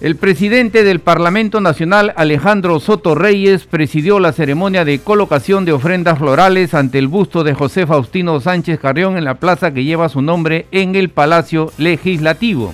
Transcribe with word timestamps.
El 0.00 0.16
presidente 0.16 0.82
del 0.82 1.00
Parlamento 1.00 1.60
Nacional, 1.60 2.14
Alejandro 2.16 2.80
Soto 2.80 3.14
Reyes, 3.14 3.64
presidió 3.64 4.18
la 4.18 4.32
ceremonia 4.32 4.86
de 4.86 5.00
colocación 5.00 5.66
de 5.66 5.72
ofrendas 5.72 6.18
florales 6.18 6.72
ante 6.72 6.98
el 6.98 7.06
busto 7.06 7.44
de 7.44 7.52
José 7.52 7.86
Faustino 7.86 8.40
Sánchez 8.40 8.80
Carrión 8.80 9.18
en 9.18 9.24
la 9.24 9.34
plaza 9.34 9.74
que 9.74 9.84
lleva 9.84 10.08
su 10.08 10.22
nombre 10.22 10.64
en 10.72 10.96
el 10.96 11.10
Palacio 11.10 11.70
Legislativo. 11.76 12.72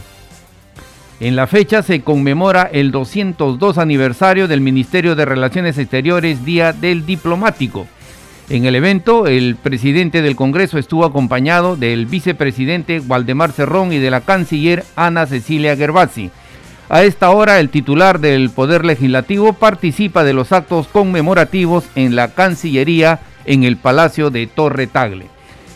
En 1.19 1.35
la 1.35 1.49
fecha 1.49 1.83
se 1.83 2.01
conmemora 2.03 2.63
el 2.63 2.93
202 2.93 3.79
aniversario 3.79 4.47
del 4.47 4.61
Ministerio 4.61 5.17
de 5.17 5.25
Relaciones 5.25 5.79
Exteriores, 5.79 6.45
Día 6.45 6.73
del 6.73 7.07
Diplomático. 7.07 7.89
En 8.51 8.67
el 8.67 8.77
evento, 8.77 9.27
el 9.27 9.57
presidente 9.57 10.23
del 10.23 10.37
Congreso 10.37 10.79
estuvo 10.79 11.05
acompañado 11.05 11.75
del 11.75 12.07
vicepresidente 12.07 13.01
Waldemar 13.01 13.51
Cerrón 13.51 13.93
y 13.93 13.99
de 13.99 14.13
la 14.13 14.21
canciller 14.21 14.85
Ana 14.95 15.27
Cecilia 15.27 15.77
Gervasi. 15.77 16.31
A 16.89 17.03
esta 17.03 17.31
hora, 17.31 17.59
el 17.59 17.69
titular 17.69 18.21
del 18.21 18.49
Poder 18.51 18.85
Legislativo 18.85 19.55
participa 19.55 20.23
de 20.23 20.33
los 20.33 20.53
actos 20.53 20.87
conmemorativos 20.87 21.85
en 21.97 22.15
la 22.15 22.29
Cancillería 22.29 23.19
en 23.45 23.65
el 23.65 23.77
Palacio 23.77 24.31
de 24.31 24.47
Torre 24.47 24.87
Tagle. 24.87 25.27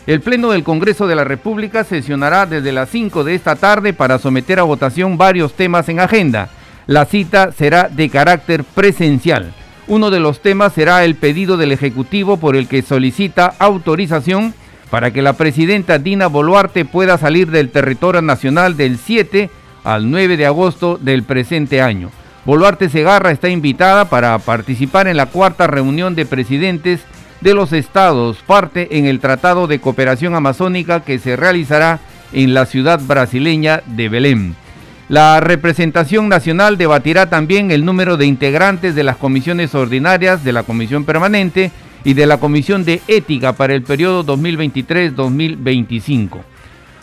El 0.07 0.21
Pleno 0.21 0.51
del 0.51 0.63
Congreso 0.63 1.07
de 1.07 1.15
la 1.15 1.25
República 1.25 1.83
sesionará 1.83 2.45
desde 2.45 2.71
las 2.71 2.89
5 2.89 3.25
de 3.25 3.35
esta 3.35 3.57
tarde 3.57 3.91
para 3.91 4.19
someter 4.19 4.59
a 4.59 4.63
votación 4.63 5.17
varios 5.17 5.53
temas 5.53 5.89
en 5.89 5.99
agenda. 5.99 6.49
La 6.87 7.03
cita 7.05 7.51
será 7.51 7.89
de 7.89 8.09
carácter 8.09 8.63
presencial. 8.63 9.53
Uno 9.87 10.11
de 10.11 10.21
los 10.21 10.41
temas 10.41 10.71
será 10.71 11.03
el 11.03 11.15
pedido 11.15 11.57
del 11.57 11.73
Ejecutivo 11.73 12.37
por 12.37 12.55
el 12.55 12.69
que 12.69 12.81
solicita 12.83 13.53
autorización 13.59 14.53
para 14.89 15.11
que 15.11 15.21
la 15.21 15.33
presidenta 15.33 15.99
Dina 15.99 16.27
Boluarte 16.27 16.85
pueda 16.85 17.17
salir 17.17 17.51
del 17.51 17.69
territorio 17.69 18.21
nacional 18.21 18.77
del 18.77 18.97
7 18.97 19.49
al 19.83 20.09
9 20.09 20.37
de 20.37 20.45
agosto 20.45 20.97
del 21.01 21.23
presente 21.23 21.81
año. 21.81 22.11
Boluarte 22.45 22.89
Segarra 22.89 23.31
está 23.31 23.49
invitada 23.49 24.05
para 24.05 24.37
participar 24.39 25.07
en 25.07 25.17
la 25.17 25.27
cuarta 25.27 25.67
reunión 25.67 26.15
de 26.15 26.25
presidentes 26.25 27.01
de 27.39 27.53
los 27.53 27.73
estados, 27.73 28.37
parte 28.45 28.97
en 28.97 29.05
el 29.05 29.19
Tratado 29.19 29.67
de 29.67 29.79
Cooperación 29.79 30.35
Amazónica 30.35 31.01
que 31.01 31.19
se 31.19 31.35
realizará 31.35 31.99
en 32.33 32.53
la 32.53 32.65
ciudad 32.65 32.99
brasileña 32.99 33.81
de 33.85 34.09
Belén. 34.09 34.55
La 35.09 35.39
representación 35.39 36.29
nacional 36.29 36.77
debatirá 36.77 37.29
también 37.29 37.71
el 37.71 37.83
número 37.83 38.17
de 38.17 38.25
integrantes 38.25 38.95
de 38.95 39.03
las 39.03 39.17
comisiones 39.17 39.75
ordinarias, 39.75 40.43
de 40.43 40.53
la 40.53 40.63
comisión 40.63 41.03
permanente 41.03 41.71
y 42.03 42.13
de 42.13 42.25
la 42.25 42.37
comisión 42.37 42.85
de 42.85 43.01
ética 43.07 43.53
para 43.53 43.73
el 43.73 43.83
periodo 43.83 44.25
2023-2025 44.25 46.50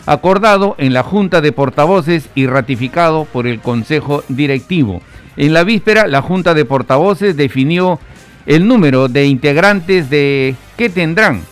acordado 0.09 0.73
en 0.79 0.91
la 0.91 1.03
Junta 1.03 1.39
de 1.39 1.51
Portavoces 1.51 2.29
y 2.33 2.47
ratificado 2.47 3.25
por 3.25 3.45
el 3.45 3.59
Consejo 3.59 4.23
Directivo. 4.27 5.03
En 5.37 5.53
la 5.53 5.63
víspera, 5.63 6.07
la 6.07 6.23
Junta 6.23 6.55
de 6.55 6.65
Portavoces 6.65 7.37
definió 7.37 7.99
el 8.47 8.67
número 8.67 9.07
de 9.07 9.27
integrantes 9.27 10.09
de 10.09 10.55
que 10.77 10.89
tendrán 10.89 11.43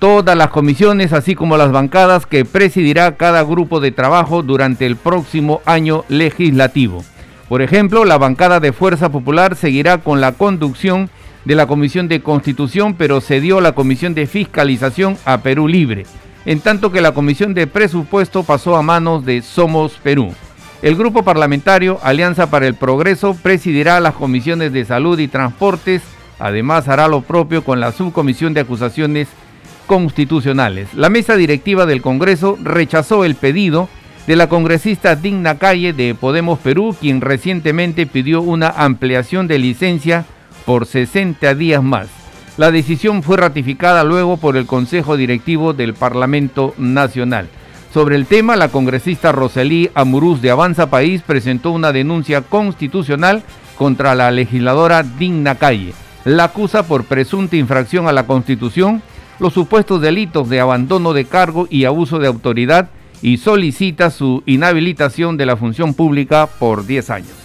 todas 0.00 0.36
las 0.36 0.48
comisiones, 0.48 1.14
así 1.14 1.34
como 1.34 1.56
las 1.56 1.72
bancadas 1.72 2.26
que 2.26 2.44
presidirá 2.44 3.16
cada 3.16 3.42
grupo 3.42 3.80
de 3.80 3.90
trabajo 3.90 4.42
durante 4.42 4.84
el 4.84 4.96
próximo 4.96 5.62
año 5.64 6.04
legislativo. 6.10 7.02
Por 7.48 7.62
ejemplo, 7.62 8.04
la 8.04 8.18
bancada 8.18 8.60
de 8.60 8.74
Fuerza 8.74 9.08
Popular 9.08 9.56
seguirá 9.56 9.96
con 9.96 10.20
la 10.20 10.32
conducción 10.32 11.08
de 11.46 11.54
la 11.54 11.66
Comisión 11.66 12.08
de 12.08 12.20
Constitución, 12.20 12.96
pero 12.98 13.22
cedió 13.22 13.62
la 13.62 13.72
Comisión 13.72 14.12
de 14.12 14.26
Fiscalización 14.26 15.16
a 15.24 15.38
Perú 15.38 15.68
Libre 15.68 16.04
en 16.46 16.60
tanto 16.60 16.92
que 16.92 17.00
la 17.00 17.12
Comisión 17.12 17.54
de 17.54 17.66
Presupuesto 17.66 18.42
pasó 18.42 18.76
a 18.76 18.82
manos 18.82 19.24
de 19.24 19.42
Somos 19.42 19.94
Perú. 20.02 20.34
El 20.82 20.96
grupo 20.96 21.22
parlamentario 21.22 21.98
Alianza 22.02 22.50
para 22.50 22.66
el 22.66 22.74
Progreso 22.74 23.34
presidirá 23.34 24.00
las 24.00 24.14
comisiones 24.14 24.72
de 24.72 24.84
Salud 24.84 25.18
y 25.18 25.28
Transportes, 25.28 26.02
además 26.38 26.88
hará 26.88 27.08
lo 27.08 27.22
propio 27.22 27.64
con 27.64 27.80
la 27.80 27.92
Subcomisión 27.92 28.52
de 28.52 28.60
Acusaciones 28.60 29.28
Constitucionales. 29.86 30.92
La 30.94 31.08
mesa 31.08 31.36
directiva 31.36 31.86
del 31.86 32.02
Congreso 32.02 32.58
rechazó 32.62 33.24
el 33.24 33.34
pedido 33.34 33.88
de 34.26 34.36
la 34.36 34.48
congresista 34.48 35.16
Digna 35.16 35.58
Calle 35.58 35.92
de 35.92 36.14
Podemos 36.14 36.58
Perú, 36.58 36.96
quien 36.98 37.20
recientemente 37.20 38.06
pidió 38.06 38.40
una 38.40 38.68
ampliación 38.68 39.48
de 39.48 39.58
licencia 39.58 40.24
por 40.64 40.86
60 40.86 41.54
días 41.54 41.82
más. 41.82 42.23
La 42.56 42.70
decisión 42.70 43.24
fue 43.24 43.36
ratificada 43.36 44.04
luego 44.04 44.36
por 44.36 44.56
el 44.56 44.66
Consejo 44.66 45.16
Directivo 45.16 45.72
del 45.72 45.92
Parlamento 45.92 46.72
Nacional. 46.78 47.48
Sobre 47.92 48.14
el 48.14 48.26
tema, 48.26 48.54
la 48.54 48.68
congresista 48.68 49.32
Roselí 49.32 49.90
Amuruz 49.94 50.40
de 50.40 50.52
Avanza 50.52 50.88
País 50.88 51.22
presentó 51.26 51.72
una 51.72 51.90
denuncia 51.90 52.42
constitucional 52.42 53.42
contra 53.76 54.14
la 54.14 54.30
legisladora 54.30 55.02
Digna 55.02 55.56
Calle. 55.56 55.94
La 56.24 56.44
acusa 56.44 56.86
por 56.86 57.04
presunta 57.04 57.56
infracción 57.56 58.06
a 58.06 58.12
la 58.12 58.26
Constitución, 58.28 59.02
los 59.40 59.52
supuestos 59.52 60.00
delitos 60.00 60.48
de 60.48 60.60
abandono 60.60 61.12
de 61.12 61.24
cargo 61.24 61.66
y 61.68 61.86
abuso 61.86 62.20
de 62.20 62.28
autoridad 62.28 62.88
y 63.20 63.38
solicita 63.38 64.10
su 64.10 64.44
inhabilitación 64.46 65.36
de 65.36 65.46
la 65.46 65.56
función 65.56 65.92
pública 65.92 66.46
por 66.46 66.86
10 66.86 67.10
años. 67.10 67.43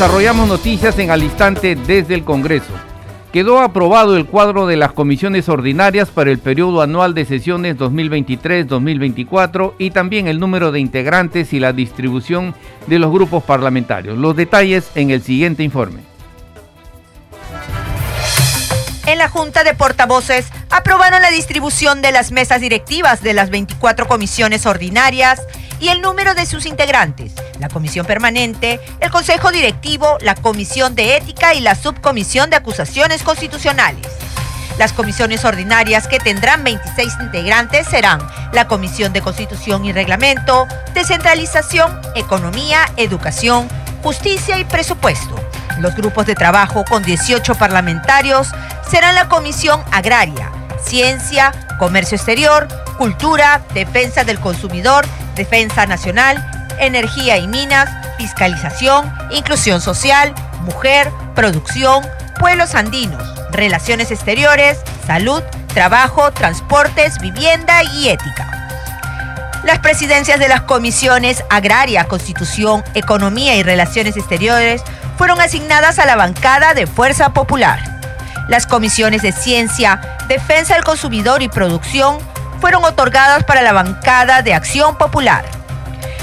Desarrollamos 0.00 0.48
noticias 0.48 0.98
en 0.98 1.10
al 1.10 1.22
instante 1.22 1.76
desde 1.76 2.14
el 2.14 2.24
Congreso. 2.24 2.72
Quedó 3.34 3.58
aprobado 3.58 4.16
el 4.16 4.24
cuadro 4.24 4.66
de 4.66 4.78
las 4.78 4.92
comisiones 4.92 5.46
ordinarias 5.50 6.08
para 6.08 6.30
el 6.30 6.38
periodo 6.38 6.80
anual 6.80 7.12
de 7.12 7.26
sesiones 7.26 7.76
2023-2024 7.76 9.74
y 9.76 9.90
también 9.90 10.26
el 10.26 10.40
número 10.40 10.72
de 10.72 10.80
integrantes 10.80 11.52
y 11.52 11.60
la 11.60 11.74
distribución 11.74 12.54
de 12.86 12.98
los 12.98 13.12
grupos 13.12 13.44
parlamentarios. 13.44 14.16
Los 14.16 14.34
detalles 14.36 14.90
en 14.94 15.10
el 15.10 15.20
siguiente 15.20 15.64
informe. 15.64 16.00
En 19.04 19.18
la 19.18 19.28
Junta 19.28 19.64
de 19.64 19.74
Portavoces 19.74 20.46
aprobaron 20.70 21.20
la 21.20 21.30
distribución 21.30 22.00
de 22.00 22.12
las 22.12 22.32
mesas 22.32 22.62
directivas 22.62 23.22
de 23.22 23.34
las 23.34 23.50
24 23.50 24.08
comisiones 24.08 24.64
ordinarias 24.64 25.42
y 25.78 25.88
el 25.88 26.00
número 26.00 26.34
de 26.34 26.46
sus 26.46 26.64
integrantes, 26.64 27.34
la 27.60 27.68
Comisión 27.68 28.06
Permanente, 28.06 28.80
el 29.00 29.10
Consejo 29.10 29.52
Directivo, 29.52 30.16
la 30.20 30.34
Comisión 30.34 30.94
de 30.94 31.16
Ética 31.16 31.54
y 31.54 31.60
la 31.60 31.74
Subcomisión 31.74 32.50
de 32.50 32.56
Acusaciones 32.56 33.22
Constitucionales. 33.22 34.06
Las 34.78 34.94
comisiones 34.94 35.44
ordinarias 35.44 36.08
que 36.08 36.18
tendrán 36.18 36.64
26 36.64 37.12
integrantes 37.20 37.86
serán 37.86 38.26
la 38.52 38.66
Comisión 38.66 39.12
de 39.12 39.20
Constitución 39.20 39.84
y 39.84 39.92
Reglamento, 39.92 40.66
Descentralización, 40.94 42.00
Economía, 42.14 42.86
Educación, 42.96 43.68
Justicia 44.02 44.58
y 44.58 44.64
Presupuesto. 44.64 45.36
Los 45.80 45.94
grupos 45.94 46.24
de 46.24 46.34
trabajo 46.34 46.84
con 46.84 47.02
18 47.02 47.54
parlamentarios 47.56 48.48
serán 48.90 49.14
la 49.14 49.28
Comisión 49.28 49.82
Agraria, 49.92 50.50
Ciencia, 50.82 51.52
Comercio 51.78 52.16
Exterior, 52.16 52.66
Cultura, 52.96 53.60
Defensa 53.74 54.24
del 54.24 54.40
Consumidor, 54.40 55.06
Defensa 55.34 55.84
Nacional, 55.86 56.59
Energía 56.80 57.38
y 57.38 57.46
Minas, 57.46 57.88
Fiscalización, 58.18 59.12
Inclusión 59.30 59.80
Social, 59.80 60.34
Mujer, 60.62 61.10
Producción, 61.34 62.06
Pueblos 62.38 62.74
Andinos, 62.74 63.22
Relaciones 63.52 64.10
Exteriores, 64.10 64.78
Salud, 65.06 65.42
Trabajo, 65.74 66.32
Transportes, 66.32 67.18
Vivienda 67.18 67.82
y 67.84 68.08
Ética. 68.08 68.50
Las 69.64 69.80
presidencias 69.80 70.38
de 70.38 70.48
las 70.48 70.62
comisiones 70.62 71.44
Agraria, 71.50 72.04
Constitución, 72.04 72.82
Economía 72.94 73.56
y 73.56 73.62
Relaciones 73.62 74.16
Exteriores 74.16 74.82
fueron 75.18 75.40
asignadas 75.40 75.98
a 75.98 76.06
la 76.06 76.16
bancada 76.16 76.72
de 76.72 76.86
Fuerza 76.86 77.34
Popular. 77.34 77.78
Las 78.48 78.66
comisiones 78.66 79.20
de 79.20 79.32
Ciencia, 79.32 80.00
Defensa 80.28 80.74
del 80.74 80.84
Consumidor 80.84 81.42
y 81.42 81.48
Producción 81.48 82.18
fueron 82.60 82.84
otorgadas 82.84 83.44
para 83.44 83.62
la 83.62 83.72
bancada 83.72 84.42
de 84.42 84.54
Acción 84.54 84.96
Popular. 84.96 85.59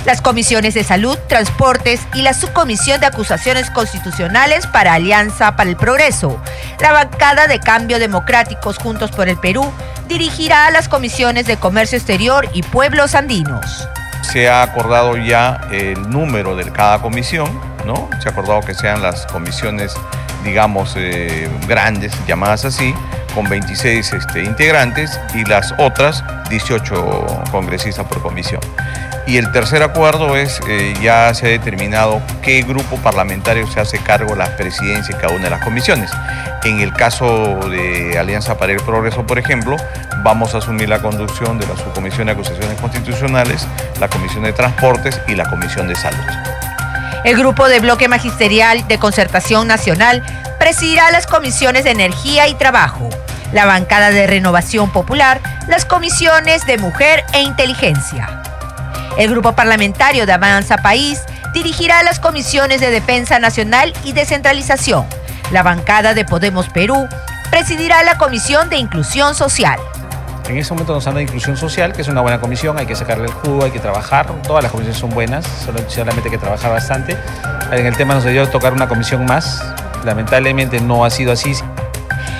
Las 0.07 0.21
comisiones 0.21 0.73
de 0.73 0.85
Salud, 0.85 1.17
Transportes 1.27 1.99
y 2.13 2.21
la 2.21 2.33
Subcomisión 2.33 3.01
de 3.01 3.07
Acusaciones 3.07 3.69
Constitucionales 3.69 4.65
para 4.65 4.93
Alianza 4.93 5.57
para 5.57 5.69
el 5.69 5.75
Progreso. 5.75 6.41
La 6.79 6.93
bancada 6.93 7.47
de 7.47 7.59
Cambio 7.59 7.99
Democráticos 7.99 8.77
Juntos 8.77 9.11
por 9.11 9.27
el 9.27 9.35
Perú 9.35 9.69
dirigirá 10.07 10.67
a 10.67 10.71
las 10.71 10.87
comisiones 10.87 11.45
de 11.45 11.57
Comercio 11.57 11.97
Exterior 11.97 12.47
y 12.53 12.63
Pueblos 12.63 13.15
Andinos. 13.15 13.89
se 14.21 14.47
ha 14.47 14.63
acordado 14.63 15.17
ya 15.17 15.67
el 15.71 16.09
número 16.09 16.55
de 16.55 16.71
cada 16.71 16.99
comisión, 17.01 17.59
¿no? 17.85 18.09
Se 18.21 18.29
ha 18.29 18.31
acordado 18.31 18.61
que 18.61 18.73
sean 18.73 19.01
las 19.01 19.25
comisiones, 19.25 19.93
digamos, 20.45 20.93
eh, 20.95 21.49
grandes, 21.67 22.13
llamadas 22.25 22.63
así, 22.63 22.95
con 23.37 23.47
26 23.47 24.13
este, 24.13 24.43
integrantes 24.43 25.19
y 25.35 25.45
las 25.45 25.71
otras 25.77 26.23
18 26.49 27.43
congresistas 27.51 28.03
por 28.07 28.19
comisión. 28.23 28.59
Y 29.27 29.37
el 29.37 29.51
tercer 29.51 29.83
acuerdo 29.83 30.35
es, 30.35 30.59
eh, 30.67 30.95
ya 31.03 31.31
se 31.35 31.45
ha 31.45 31.49
determinado 31.49 32.19
qué 32.41 32.63
grupo 32.63 32.95
parlamentario 32.97 33.67
se 33.67 33.79
hace 33.79 33.99
cargo 33.99 34.31
de 34.31 34.37
la 34.37 34.57
presidencia 34.57 35.13
en 35.13 35.21
cada 35.21 35.35
una 35.35 35.43
de 35.43 35.49
las 35.51 35.63
comisiones. 35.63 36.09
En 36.63 36.79
el 36.79 36.91
caso 36.93 37.59
de 37.69 38.17
Alianza 38.17 38.57
para 38.57 38.73
el 38.73 38.79
Progreso, 38.79 39.27
por 39.27 39.37
ejemplo, 39.37 39.77
vamos 40.23 40.55
a 40.55 40.57
asumir 40.57 40.89
la 40.89 40.99
conducción 40.99 41.59
de 41.59 41.67
la 41.67 41.77
Subcomisión 41.77 42.25
de 42.25 42.33
Acusaciones 42.33 42.81
Constitucionales, 42.81 43.67
la 43.99 44.07
Comisión 44.07 44.45
de 44.45 44.53
Transportes 44.53 45.21
y 45.27 45.35
la 45.35 45.47
Comisión 45.47 45.87
de 45.87 45.95
Salud. 45.95 46.25
El 47.23 47.37
grupo 47.37 47.67
de 47.67 47.81
bloque 47.81 48.07
magisterial 48.07 48.87
de 48.87 48.97
concertación 48.97 49.67
nacional 49.67 50.23
presidirá 50.57 51.11
las 51.11 51.27
comisiones 51.27 51.83
de 51.83 51.91
energía 51.91 52.47
y 52.47 52.55
trabajo, 52.55 53.09
la 53.53 53.65
bancada 53.65 54.09
de 54.09 54.27
renovación 54.27 54.91
popular, 54.91 55.39
las 55.67 55.85
comisiones 55.85 56.65
de 56.65 56.77
mujer 56.77 57.23
e 57.33 57.41
inteligencia. 57.41 58.41
El 59.17 59.31
grupo 59.31 59.53
parlamentario 59.53 60.25
de 60.25 60.33
Avanza 60.33 60.77
País 60.77 61.21
dirigirá 61.53 62.03
las 62.03 62.19
comisiones 62.19 62.81
de 62.81 62.91
Defensa 62.91 63.39
Nacional 63.39 63.93
y 64.03 64.13
Descentralización. 64.13 65.05
La 65.51 65.63
bancada 65.63 66.13
de 66.13 66.25
Podemos 66.25 66.69
Perú 66.69 67.07
presidirá 67.49 68.03
la 68.03 68.17
Comisión 68.17 68.69
de 68.69 68.77
Inclusión 68.77 69.33
Social. 69.33 69.79
En 70.47 70.57
este 70.57 70.73
momento 70.73 70.93
nos 70.93 71.05
habla 71.07 71.17
de 71.17 71.23
inclusión 71.23 71.57
social, 71.57 71.91
que 71.91 72.01
es 72.01 72.07
una 72.07 72.21
buena 72.21 72.39
comisión, 72.39 72.77
hay 72.77 72.85
que 72.85 72.95
sacarle 72.95 73.25
el 73.25 73.33
jugo, 73.33 73.65
hay 73.65 73.71
que 73.71 73.79
trabajar, 73.79 74.27
todas 74.43 74.63
las 74.63 74.71
comisiones 74.71 74.97
son 74.97 75.09
buenas, 75.09 75.45
solamente 75.89 76.29
hay 76.29 76.31
que 76.31 76.37
trabajar 76.37 76.71
bastante. 76.71 77.17
En 77.69 77.85
el 77.85 77.97
tema 77.97 78.13
nos 78.13 78.23
dio 78.23 78.47
tocar 78.47 78.71
una 78.71 78.87
comisión 78.87 79.25
más, 79.25 79.61
lamentablemente 80.05 80.79
no 80.79 81.03
ha 81.03 81.09
sido 81.09 81.33
así. 81.33 81.51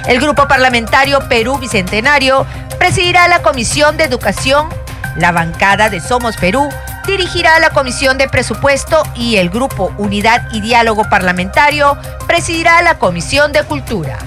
El 0.08 0.20
grupo 0.20 0.48
parlamentario 0.48 1.28
Perú 1.28 1.58
Bicentenario 1.58 2.46
presidirá 2.80 3.28
la 3.28 3.42
Comisión 3.42 3.98
de 3.98 4.04
Educación, 4.04 4.70
la 5.16 5.32
bancada 5.32 5.90
de 5.90 6.00
Somos 6.00 6.38
Perú 6.38 6.70
dirigirá 7.08 7.58
la 7.60 7.70
Comisión 7.70 8.18
de 8.18 8.28
Presupuesto 8.28 9.02
y 9.16 9.38
el 9.38 9.50
Grupo 9.50 9.94
Unidad 9.98 10.50
y 10.52 10.60
Diálogo 10.60 11.06
Parlamentario 11.10 11.98
presidirá 12.28 12.82
la 12.82 13.00
Comisión 13.00 13.54
de 13.54 13.64
Cultura. 13.64 14.18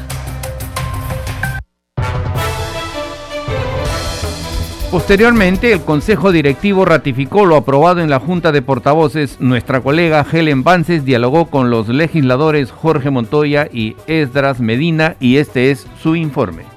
Posteriormente, 4.90 5.72
el 5.72 5.82
Consejo 5.82 6.32
Directivo 6.32 6.84
ratificó 6.84 7.46
lo 7.46 7.54
aprobado 7.54 8.00
en 8.00 8.10
la 8.10 8.18
Junta 8.18 8.50
de 8.50 8.60
Portavoces. 8.60 9.40
Nuestra 9.40 9.80
colega 9.80 10.26
Helen 10.30 10.64
Vances 10.64 11.04
dialogó 11.04 11.46
con 11.46 11.70
los 11.70 11.88
legisladores 11.88 12.72
Jorge 12.72 13.10
Montoya 13.10 13.68
y 13.72 13.94
Esdras 14.08 14.58
Medina 14.58 15.14
y 15.20 15.36
este 15.36 15.70
es 15.70 15.86
su 16.02 16.16
informe 16.16 16.69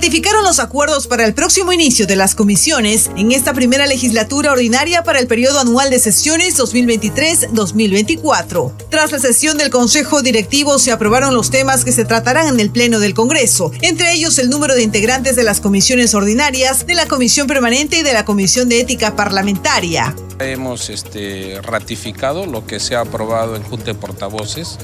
ratificaron 0.00 0.44
los 0.44 0.60
acuerdos 0.60 1.06
para 1.06 1.26
el 1.26 1.34
próximo 1.34 1.74
inicio 1.74 2.06
de 2.06 2.16
las 2.16 2.34
comisiones 2.34 3.10
en 3.18 3.32
esta 3.32 3.52
primera 3.52 3.86
legislatura 3.86 4.50
ordinaria 4.50 5.04
para 5.04 5.18
el 5.18 5.26
periodo 5.26 5.60
anual 5.60 5.90
de 5.90 5.98
sesiones 5.98 6.58
2023-2024. 6.58 8.72
Tras 8.88 9.12
la 9.12 9.18
sesión 9.18 9.58
del 9.58 9.68
Consejo 9.68 10.22
Directivo 10.22 10.78
se 10.78 10.90
aprobaron 10.90 11.34
los 11.34 11.50
temas 11.50 11.84
que 11.84 11.92
se 11.92 12.06
tratarán 12.06 12.48
en 12.48 12.60
el 12.60 12.70
Pleno 12.70 12.98
del 12.98 13.12
Congreso, 13.12 13.72
entre 13.82 14.14
ellos 14.14 14.38
el 14.38 14.48
número 14.48 14.74
de 14.74 14.84
integrantes 14.84 15.36
de 15.36 15.42
las 15.42 15.60
comisiones 15.60 16.14
ordinarias, 16.14 16.86
de 16.86 16.94
la 16.94 17.04
Comisión 17.04 17.46
Permanente 17.46 17.98
y 17.98 18.02
de 18.02 18.14
la 18.14 18.24
Comisión 18.24 18.70
de 18.70 18.80
Ética 18.80 19.14
Parlamentaria. 19.14 20.16
Hemos 20.38 20.88
este, 20.88 21.60
ratificado 21.62 22.46
lo 22.46 22.66
que 22.66 22.80
se 22.80 22.96
ha 22.96 23.00
aprobado 23.00 23.54
en 23.54 23.62
Junta 23.64 23.84
de 23.84 23.94
Portavoces, 23.94 24.78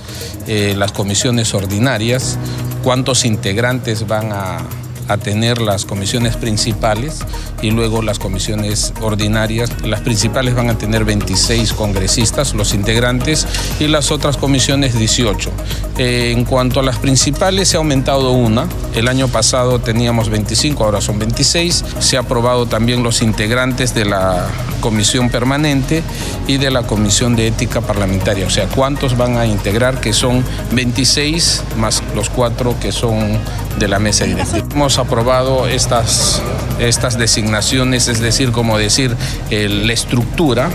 eh, 0.46 0.74
las 0.76 0.92
comisiones 0.92 1.54
ordinarias, 1.54 2.36
cuántos 2.82 3.24
integrantes 3.24 4.06
van 4.06 4.32
a 4.32 4.58
a 5.08 5.16
tener 5.16 5.60
las 5.60 5.84
comisiones 5.84 6.36
principales 6.36 7.20
y 7.62 7.70
luego 7.70 8.02
las 8.02 8.18
comisiones 8.18 8.92
ordinarias. 9.00 9.70
Las 9.82 10.00
principales 10.00 10.54
van 10.54 10.70
a 10.70 10.78
tener 10.78 11.04
26 11.04 11.72
congresistas, 11.72 12.54
los 12.54 12.74
integrantes, 12.74 13.46
y 13.80 13.88
las 13.88 14.10
otras 14.10 14.36
comisiones 14.36 14.98
18. 14.98 15.50
Eh, 15.98 16.32
en 16.36 16.44
cuanto 16.44 16.80
a 16.80 16.82
las 16.82 16.98
principales, 16.98 17.68
se 17.68 17.76
ha 17.76 17.78
aumentado 17.78 18.32
una. 18.32 18.66
El 18.94 19.08
año 19.08 19.28
pasado 19.28 19.78
teníamos 19.78 20.28
25, 20.28 20.84
ahora 20.84 21.00
son 21.00 21.18
26. 21.18 21.84
Se 21.98 22.16
ha 22.16 22.20
aprobado 22.20 22.66
también 22.66 23.02
los 23.02 23.22
integrantes 23.22 23.94
de 23.94 24.04
la 24.04 24.46
comisión 24.80 25.30
permanente 25.30 26.02
y 26.46 26.58
de 26.58 26.70
la 26.70 26.82
comisión 26.82 27.36
de 27.36 27.48
ética 27.48 27.80
parlamentaria. 27.80 28.46
O 28.46 28.50
sea, 28.50 28.66
cuántos 28.66 29.16
van 29.16 29.36
a 29.36 29.46
integrar, 29.46 30.00
que 30.00 30.12
son 30.12 30.44
26 30.72 31.62
más 31.76 32.02
los 32.14 32.30
cuatro 32.30 32.74
que 32.80 32.92
son 32.92 33.38
de 33.78 33.88
la 33.88 33.98
mesa 33.98 34.24
directiva. 34.24 34.66
Hemos 34.72 34.98
aprobado 34.98 35.66
estas, 35.66 36.42
estas 36.78 37.18
designaciones, 37.18 38.08
es 38.08 38.20
decir, 38.20 38.52
como 38.52 38.78
decir, 38.78 39.16
la 39.50 39.92
estructura. 39.92 40.70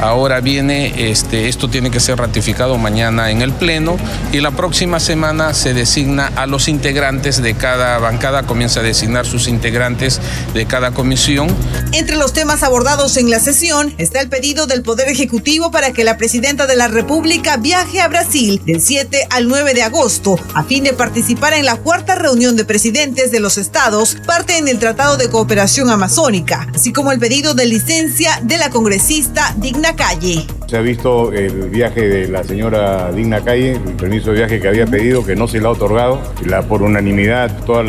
Ahora 0.00 0.40
viene, 0.40 1.10
este, 1.10 1.48
esto 1.48 1.70
tiene 1.70 1.90
que 1.90 2.00
ser 2.00 2.18
ratificado 2.18 2.76
mañana 2.78 3.30
en 3.30 3.42
el 3.42 3.52
Pleno 3.52 3.96
y 4.32 4.40
la 4.40 4.50
próxima 4.50 4.98
semana 4.98 5.54
se 5.54 5.72
designa 5.72 6.32
a 6.34 6.46
los 6.46 6.66
integrantes 6.66 7.40
de 7.40 7.54
cada 7.54 7.98
bancada, 7.98 8.42
comienza 8.42 8.80
a 8.80 8.82
designar 8.82 9.24
sus 9.24 9.46
integrantes 9.46 10.20
de 10.52 10.66
cada 10.66 10.90
comisión. 10.90 11.46
Entre 11.92 12.16
los 12.16 12.32
temas 12.32 12.64
abordados 12.64 13.16
en 13.16 13.30
la 13.30 13.38
sesión 13.38 13.94
está 13.98 14.20
el 14.20 14.28
pedido 14.28 14.66
del 14.66 14.82
Poder 14.82 15.08
Ejecutivo 15.08 15.70
para 15.70 15.92
que 15.92 16.02
la 16.02 16.16
Presidenta 16.16 16.66
de 16.66 16.76
la 16.76 16.88
República 16.88 17.56
viaje 17.56 18.00
a 18.00 18.08
Brasil 18.08 18.60
del 18.66 18.80
7 18.80 19.28
al 19.30 19.46
9 19.46 19.74
de 19.74 19.84
agosto 19.84 20.36
a 20.54 20.64
fin 20.64 20.84
de 20.84 20.92
participar 20.92 21.54
en 21.54 21.64
la 21.64 21.76
cuarta 21.76 22.16
reunión 22.16 22.43
de 22.52 22.66
presidentes 22.66 23.30
de 23.30 23.40
los 23.40 23.56
estados, 23.56 24.18
parte 24.26 24.58
en 24.58 24.68
el 24.68 24.78
Tratado 24.78 25.16
de 25.16 25.30
Cooperación 25.30 25.88
Amazónica, 25.88 26.68
así 26.74 26.92
como 26.92 27.10
el 27.10 27.18
pedido 27.18 27.54
de 27.54 27.64
licencia 27.64 28.38
de 28.42 28.58
la 28.58 28.68
congresista 28.68 29.54
Digna 29.56 29.96
Calle. 29.96 30.46
Se 30.68 30.76
ha 30.76 30.82
visto 30.82 31.32
el 31.32 31.70
viaje 31.70 32.06
de 32.06 32.28
la 32.28 32.44
señora 32.44 33.10
Digna 33.12 33.42
Calle, 33.42 33.72
el 33.72 33.94
permiso 33.94 34.30
de 34.30 34.36
viaje 34.36 34.60
que 34.60 34.68
había 34.68 34.86
pedido, 34.86 35.24
que 35.24 35.34
no 35.34 35.48
se 35.48 35.58
le 35.58 35.66
ha 35.66 35.70
otorgado. 35.70 36.20
La, 36.44 36.60
por 36.60 36.82
unanimidad, 36.82 37.64
todo 37.64 37.80
el 37.80 37.88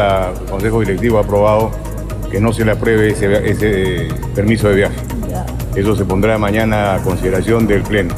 Consejo 0.49 0.79
Directivo 0.79 1.17
ha 1.17 1.21
aprobado 1.21 1.71
que 2.31 2.39
no 2.39 2.53
se 2.53 2.63
le 2.63 2.71
apruebe 2.71 3.09
ese, 3.09 3.49
ese 3.49 4.07
permiso 4.33 4.69
de 4.69 4.75
viaje. 4.75 4.95
Eso 5.75 5.93
se 5.97 6.05
pondrá 6.05 6.37
mañana 6.37 6.95
a 6.95 6.99
consideración 6.99 7.67
del 7.67 7.81
Pleno. 7.81 8.15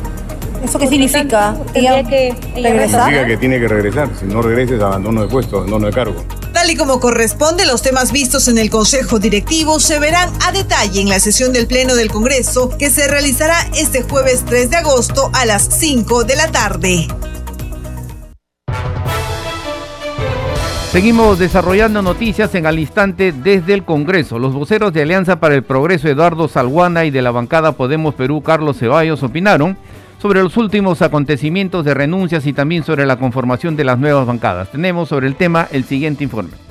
¿Eso 0.64 0.80
qué 0.80 0.88
significa? 0.88 1.56
¿Tendría 1.72 2.04
que 2.04 2.36
regresar? 2.56 3.06
Significa 3.06 3.28
que 3.28 3.38
tiene 3.38 3.60
que 3.60 3.68
regresar. 3.68 4.10
Si 4.20 4.26
no 4.26 4.42
regreses, 4.42 4.82
abandono 4.82 5.22
de 5.22 5.28
puesto, 5.28 5.58
abandono 5.58 5.88
de 5.88 5.94
cargo. 5.94 6.24
Y 6.70 6.76
como 6.76 7.00
corresponde, 7.00 7.66
los 7.66 7.82
temas 7.82 8.12
vistos 8.12 8.50
en 8.50 8.58
el 8.58 8.70
Consejo 8.70 9.20
Directivo 9.20 9.80
se 9.80 10.00
verán 10.00 10.30
a 10.46 10.52
detalle 10.52 11.00
en 11.00 11.08
la 11.08 11.22
sesión 11.22 11.54
del 11.54 11.66
Pleno 11.66 11.96
del 11.96 12.12
Congreso 12.12 12.76
que 12.78 12.90
se 12.90 13.08
realizará 13.08 13.56
este 13.74 14.02
jueves 14.02 14.44
3 14.46 14.72
de 14.72 14.76
agosto 14.76 15.30
a 15.34 15.46
las 15.46 15.64
5 15.64 16.26
de 16.26 16.36
la 16.36 16.52
tarde. 16.52 17.08
Seguimos 20.92 21.40
desarrollando 21.40 22.02
noticias 22.02 22.54
en 22.56 22.66
al 22.66 22.80
instante 22.80 23.32
desde 23.32 23.74
el 23.74 23.86
Congreso. 23.86 24.38
Los 24.38 24.54
voceros 24.54 24.92
de 24.92 25.04
Alianza 25.04 25.40
para 25.40 25.56
el 25.56 25.64
Progreso 25.64 26.10
Eduardo 26.10 26.50
Salguana 26.50 27.06
y 27.06 27.12
de 27.12 27.22
la 27.22 27.32
bancada 27.32 27.72
Podemos 27.72 28.14
Perú 28.14 28.42
Carlos 28.42 28.78
Ceballos 28.78 29.24
opinaron 29.24 29.78
sobre 30.20 30.42
los 30.42 30.58
últimos 30.58 31.02
acontecimientos 31.02 31.86
de 31.86 31.94
renuncias 31.94 32.46
y 32.46 32.54
también 32.54 32.84
sobre 32.84 33.06
la 33.06 33.18
conformación 33.18 33.76
de 33.76 33.84
las 33.84 34.00
nuevas 34.00 34.26
bancadas. 34.26 34.72
Tenemos 34.72 35.10
sobre 35.10 35.28
el 35.28 35.36
tema 35.36 35.68
el 35.72 35.84
siguiente 35.84 36.24
informe. 36.24 36.67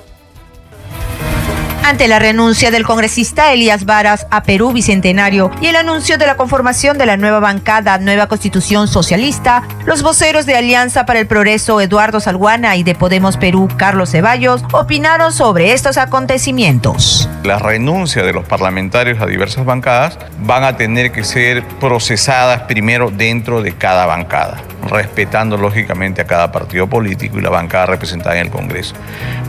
Ante 1.87 2.09
la 2.09 2.19
renuncia 2.19 2.73
del 2.73 2.85
congresista 2.85 3.53
Elías 3.53 3.85
Varas 3.85 4.27
a 4.33 4.43
Perú 4.43 4.73
Bicentenario 4.73 5.53
y 5.61 5.67
el 5.67 5.77
anuncio 5.77 6.19
de 6.19 6.27
la 6.27 6.37
conformación 6.37 6.99
de 6.99 7.07
la 7.07 7.17
nueva 7.17 7.39
bancada 7.39 7.99
Nueva 7.99 8.27
Constitución 8.27 8.89
Socialista, 8.89 9.63
los 9.85 10.03
voceros 10.03 10.47
de 10.47 10.57
Alianza 10.57 11.07
para 11.07 11.21
el 11.21 11.29
Progreso 11.29 11.81
Eduardo 11.81 12.19
Salguana 12.19 12.75
y 12.75 12.83
de 12.83 12.97
Podemos 12.97 13.37
Perú 13.37 13.69
Carlos 13.77 14.11
Ceballos 14.11 14.65
opinaron 14.73 15.33
sobre 15.33 15.75
estos 15.75 15.97
acontecimientos. 15.97 17.29
La 17.45 17.61
renuncia 17.61 18.25
de 18.25 18.33
los 18.33 18.45
parlamentarios 18.45 19.21
a 19.21 19.27
diversas 19.27 19.65
bancadas 19.65 20.19
van 20.41 20.65
a 20.65 20.77
tener 20.77 21.13
que 21.13 21.23
ser 21.23 21.63
procesadas 21.79 22.63
primero 22.63 23.13
dentro 23.13 23.63
de 23.63 23.77
cada 23.77 24.07
bancada 24.07 24.61
respetando 24.89 25.57
lógicamente 25.57 26.23
a 26.23 26.27
cada 26.27 26.51
partido 26.53 26.89
político 26.89 27.39
y 27.39 27.43
la 27.43 27.51
bancada 27.51 27.87
representada 27.87 28.37
en 28.37 28.47
el 28.47 28.53
Congreso, 28.53 28.95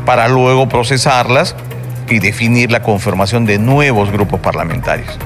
para 0.04 0.28
luego 0.28 0.68
procesarlas 0.68 1.56
y 2.10 2.20
definir 2.20 2.72
la 2.72 2.82
conformación 2.82 3.46
de 3.46 3.60
nuevos 3.60 4.12
grupos 4.12 4.40
parlamentarios. 4.40 5.18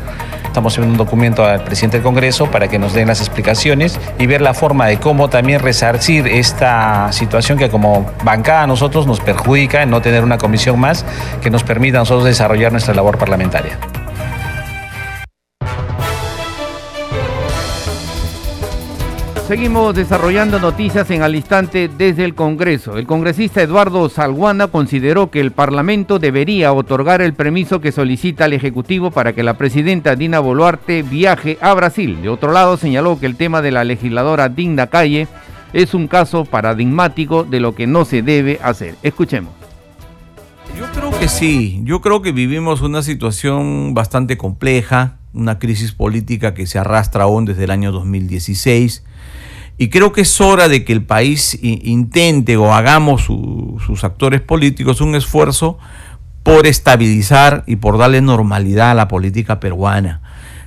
Estamos 0.51 0.75
enviando 0.75 1.01
un 1.01 1.05
documento 1.05 1.45
al 1.45 1.63
presidente 1.63 1.97
del 1.97 2.03
Congreso 2.03 2.51
para 2.51 2.67
que 2.67 2.77
nos 2.77 2.93
den 2.93 3.07
las 3.07 3.21
explicaciones 3.21 3.97
y 4.19 4.25
ver 4.25 4.41
la 4.41 4.53
forma 4.53 4.87
de 4.87 4.97
cómo 4.97 5.29
también 5.29 5.61
resarcir 5.61 6.27
esta 6.27 7.09
situación 7.13 7.57
que 7.57 7.69
como 7.69 8.11
bancada 8.25 8.63
a 8.63 8.67
nosotros 8.67 9.07
nos 9.07 9.21
perjudica 9.21 9.81
en 9.81 9.89
no 9.89 10.01
tener 10.01 10.25
una 10.25 10.37
comisión 10.37 10.77
más 10.77 11.05
que 11.41 11.49
nos 11.49 11.63
permita 11.63 11.99
a 11.99 12.01
nosotros 12.01 12.25
desarrollar 12.25 12.73
nuestra 12.73 12.93
labor 12.93 13.17
parlamentaria. 13.17 13.77
Seguimos 19.51 19.93
desarrollando 19.93 20.61
noticias 20.61 21.11
en 21.11 21.23
al 21.23 21.35
instante 21.35 21.89
desde 21.89 22.23
el 22.23 22.35
Congreso. 22.35 22.97
El 22.97 23.05
congresista 23.05 23.61
Eduardo 23.61 24.07
Salguana 24.07 24.67
consideró 24.67 25.29
que 25.29 25.41
el 25.41 25.51
Parlamento 25.51 26.19
debería 26.19 26.71
otorgar 26.71 27.21
el 27.21 27.33
permiso 27.33 27.81
que 27.81 27.91
solicita 27.91 28.45
el 28.45 28.53
Ejecutivo 28.53 29.11
para 29.11 29.33
que 29.33 29.43
la 29.43 29.57
presidenta 29.57 30.15
Dina 30.15 30.39
Boluarte 30.39 31.03
viaje 31.03 31.57
a 31.59 31.73
Brasil. 31.73 32.21
De 32.21 32.29
otro 32.29 32.53
lado, 32.53 32.77
señaló 32.77 33.19
que 33.19 33.25
el 33.25 33.35
tema 33.35 33.61
de 33.61 33.71
la 33.71 33.83
legisladora 33.83 34.47
Digna 34.47 34.87
Calle 34.87 35.27
es 35.73 35.93
un 35.93 36.07
caso 36.07 36.45
paradigmático 36.45 37.43
de 37.43 37.59
lo 37.59 37.75
que 37.75 37.87
no 37.87 38.05
se 38.05 38.21
debe 38.21 38.57
hacer. 38.63 38.95
Escuchemos. 39.03 39.51
Yo 40.77 40.85
creo 40.93 41.19
que 41.19 41.27
sí, 41.27 41.81
yo 41.83 41.99
creo 41.99 42.21
que 42.21 42.31
vivimos 42.31 42.79
una 42.79 43.01
situación 43.01 43.93
bastante 43.93 44.37
compleja, 44.37 45.17
una 45.33 45.59
crisis 45.59 45.91
política 45.91 46.53
que 46.53 46.67
se 46.67 46.79
arrastra 46.79 47.25
aún 47.25 47.43
desde 47.43 47.65
el 47.65 47.71
año 47.71 47.91
2016 47.91 49.03
y 49.81 49.89
creo 49.89 50.11
que 50.11 50.21
es 50.21 50.39
hora 50.39 50.67
de 50.67 50.85
que 50.85 50.93
el 50.93 51.03
país 51.03 51.57
intente 51.63 52.55
o 52.55 52.71
hagamos 52.71 53.23
sus 53.23 54.03
actores 54.03 54.39
políticos 54.39 55.01
un 55.01 55.15
esfuerzo 55.15 55.79
por 56.43 56.67
estabilizar 56.67 57.63
y 57.65 57.77
por 57.77 57.97
darle 57.97 58.21
normalidad 58.21 58.91
a 58.91 58.93
la 58.93 59.07
política 59.07 59.59
peruana. 59.59 60.21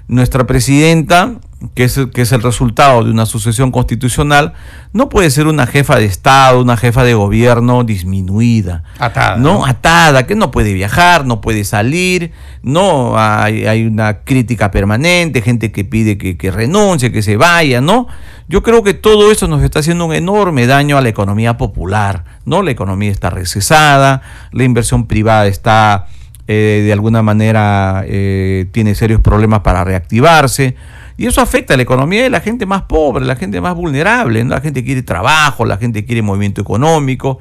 Nuestra 0.08 0.48
presidenta 0.48 1.36
que 1.74 1.84
es, 1.84 2.00
que 2.12 2.22
es 2.22 2.32
el 2.32 2.42
resultado 2.42 3.04
de 3.04 3.10
una 3.10 3.26
sucesión 3.26 3.70
constitucional, 3.70 4.52
no 4.92 5.08
puede 5.08 5.30
ser 5.30 5.46
una 5.46 5.66
jefa 5.66 5.96
de 5.96 6.04
Estado, 6.04 6.60
una 6.60 6.76
jefa 6.76 7.04
de 7.04 7.14
gobierno 7.14 7.84
disminuida. 7.84 8.82
Atada. 8.98 9.36
¿no? 9.36 9.64
Atada, 9.66 10.26
que 10.26 10.34
no 10.34 10.50
puede 10.50 10.72
viajar, 10.72 11.26
no 11.26 11.40
puede 11.40 11.64
salir, 11.64 12.32
no 12.62 13.18
hay, 13.18 13.66
hay 13.66 13.86
una 13.86 14.20
crítica 14.20 14.70
permanente, 14.70 15.42
gente 15.42 15.72
que 15.72 15.84
pide 15.84 16.18
que, 16.18 16.36
que, 16.36 16.50
renuncie, 16.50 17.12
que 17.12 17.22
se 17.22 17.36
vaya, 17.36 17.80
¿no? 17.80 18.06
Yo 18.48 18.62
creo 18.62 18.82
que 18.82 18.92
todo 18.92 19.32
eso 19.32 19.48
nos 19.48 19.62
está 19.62 19.78
haciendo 19.78 20.04
un 20.04 20.14
enorme 20.14 20.66
daño 20.66 20.98
a 20.98 21.00
la 21.00 21.08
economía 21.08 21.56
popular, 21.56 22.24
¿no? 22.44 22.62
La 22.62 22.70
economía 22.70 23.10
está 23.10 23.30
recesada, 23.30 24.20
la 24.52 24.64
inversión 24.64 25.06
privada 25.06 25.46
está 25.46 26.06
eh, 26.46 26.82
de 26.84 26.92
alguna 26.92 27.22
manera 27.22 28.04
eh, 28.06 28.66
tiene 28.70 28.94
serios 28.94 29.20
problemas 29.20 29.60
para 29.60 29.82
reactivarse. 29.82 30.76
Y 31.16 31.26
eso 31.26 31.40
afecta 31.40 31.74
a 31.74 31.76
la 31.76 31.84
economía 31.84 32.24
de 32.24 32.30
la 32.30 32.40
gente 32.40 32.66
más 32.66 32.82
pobre, 32.82 33.24
la 33.24 33.36
gente 33.36 33.60
más 33.60 33.74
vulnerable. 33.74 34.44
La 34.44 34.60
gente 34.60 34.84
quiere 34.84 35.02
trabajo, 35.02 35.64
la 35.64 35.76
gente 35.76 36.04
quiere 36.04 36.22
movimiento 36.22 36.60
económico. 36.60 37.38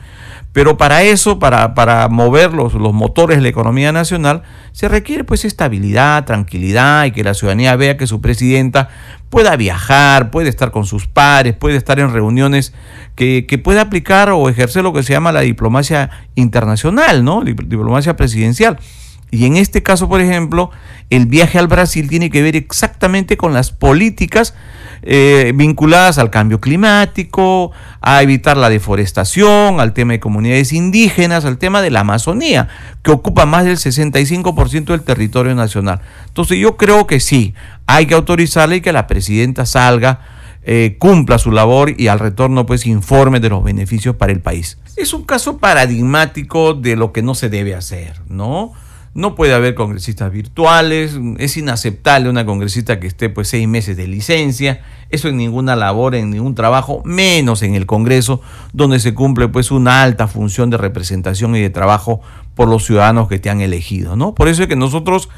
Pero 0.52 0.78
para 0.78 1.02
eso, 1.02 1.40
para, 1.40 1.74
para 1.74 2.08
mover 2.10 2.54
los, 2.54 2.76
los, 2.76 2.94
motores 2.94 3.38
de 3.38 3.42
la 3.42 3.50
economía 3.50 3.92
nacional, 3.92 4.44
se 4.72 4.88
requiere 4.88 5.24
pues 5.24 5.46
estabilidad, 5.46 6.26
tranquilidad 6.26 7.06
y 7.06 7.12
que 7.12 7.24
la 7.24 7.34
ciudadanía 7.34 7.76
vea 7.76 7.98
que 7.98 8.06
su 8.06 8.22
presidenta 8.22 8.90
pueda 9.32 9.56
viajar, 9.56 10.30
puede 10.30 10.50
estar 10.50 10.70
con 10.70 10.86
sus 10.86 11.08
pares, 11.08 11.56
puede 11.56 11.76
estar 11.76 12.00
en 12.00 12.14
reuniones 12.14 12.76
que, 13.16 13.48
que 13.48 13.58
pueda 13.58 13.82
aplicar 13.82 14.30
o 14.30 14.48
ejercer 14.48 14.84
lo 14.84 14.94
que 14.94 15.02
se 15.02 15.14
llama 15.14 15.32
la 15.32 15.42
diplomacia 15.42 16.12
internacional, 16.36 17.24
¿no? 17.24 17.42
Diplomacia 17.42 18.16
presidencial. 18.16 18.78
Y 19.34 19.48
en 19.48 19.58
este 19.58 19.82
caso, 19.82 20.08
por 20.08 20.22
ejemplo, 20.22 20.70
el 21.10 21.26
viaje 21.26 21.58
al 21.58 21.68
Brasil 21.68 22.08
tiene 22.08 22.30
que 22.30 22.44
ver 22.44 22.56
exactamente 22.56 23.36
con 23.36 23.52
las 23.52 23.72
políticas 23.72 24.54
eh, 25.02 25.54
vinculadas 25.56 26.20
al 26.20 26.30
cambio 26.30 26.62
climático, 26.62 27.72
a 28.00 28.22
evitar 28.22 28.58
la 28.58 28.70
deforestación, 28.70 29.80
al 29.80 29.94
tema 29.94 30.14
de 30.14 30.20
comunidades 30.20 30.72
indígenas, 30.72 31.46
al 31.46 31.58
tema 31.58 31.82
de 31.82 31.90
la 31.90 32.02
Amazonía, 32.02 32.68
que 33.02 33.10
ocupa 33.10 33.48
más 33.48 33.66
del 33.66 33.78
65% 33.78 34.86
del 34.86 35.02
territorio 35.02 35.56
nacional. 35.56 36.02
Entonces 36.28 36.60
yo 36.60 36.78
creo 36.78 37.08
que 37.08 37.20
sí, 37.20 37.56
hay 37.88 38.06
que 38.06 38.14
autorizarle 38.14 38.76
y 38.76 38.82
que 38.82 38.94
la 38.94 39.08
presidenta 39.08 39.66
salga, 39.66 40.20
eh, 40.62 40.98
cumpla 41.00 41.40
su 41.40 41.52
labor 41.52 42.00
y 42.00 42.08
al 42.08 42.20
retorno 42.20 42.68
pues 42.68 42.86
informe 42.86 43.40
de 43.40 43.50
los 43.50 43.64
beneficios 43.64 44.16
para 44.16 44.32
el 44.32 44.42
país. 44.42 44.78
Es 44.96 45.12
un 45.12 45.24
caso 45.24 45.58
paradigmático 45.58 46.76
de 46.76 46.96
lo 46.96 47.12
que 47.12 47.24
no 47.24 47.34
se 47.34 47.50
debe 47.50 47.74
hacer, 47.74 48.22
¿no? 48.30 48.74
No 49.14 49.36
puede 49.36 49.54
haber 49.54 49.76
congresistas 49.76 50.32
virtuales, 50.32 51.20
es 51.38 51.58
inaceptable 51.58 52.30
una 52.30 52.46
congresista 52.46 53.00
que 53.00 53.06
esté 53.06 53.30
pues 53.30 53.48
seis 53.48 53.68
meses 53.68 53.96
de 53.96 54.08
licencia, 54.08 54.82
eso 55.12 55.28
en 55.28 55.38
ninguna 55.38 55.76
labor, 55.76 56.16
en 56.16 56.32
ningún 56.32 56.56
trabajo, 56.56 57.04
menos 57.06 57.62
en 57.62 57.76
el 57.76 57.86
Congreso, 57.86 58.42
donde 58.74 59.00
se 59.00 59.14
cumple 59.14 59.50
pues 59.50 59.70
una 59.70 60.02
alta 60.02 60.28
función 60.28 60.72
de 60.72 60.78
representación 60.78 61.56
y 61.56 61.62
de 61.62 61.70
trabajo 61.70 62.22
por 62.56 62.68
los 62.68 62.86
ciudadanos 62.86 63.28
que 63.28 63.38
te 63.38 63.52
han 63.52 63.62
elegido, 63.62 64.16
¿no? 64.16 64.34
Por 64.34 64.48
eso 64.48 64.64
es 64.64 64.68
que 64.68 64.76
nosotros 64.76 65.30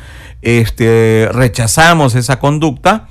este, 0.42 1.28
rechazamos 1.34 2.16
esa 2.16 2.40
conducta 2.40 3.10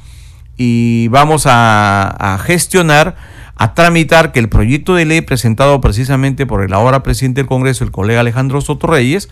y 0.57 1.09
vamos 1.09 1.47
a, 1.47 2.09
a 2.09 2.39
gestionar 2.39 3.17
a 3.57 3.75
tramitar 3.75 4.33
que 4.33 4.41
el 4.41 4.49
proyecto 4.49 4.95
de 4.95 5.05
ley 5.05 5.21
presentado 5.21 5.81
precisamente 5.81 6.47
por 6.47 6.65
el 6.65 6.73
ahora 6.73 7.03
presidente 7.03 7.41
del 7.41 7.49
Congreso, 7.49 7.85
el 7.85 7.93
colega 7.93 8.21
Alejandro 8.21 8.61
Soto 8.61 8.87
Reyes, 8.87 9.29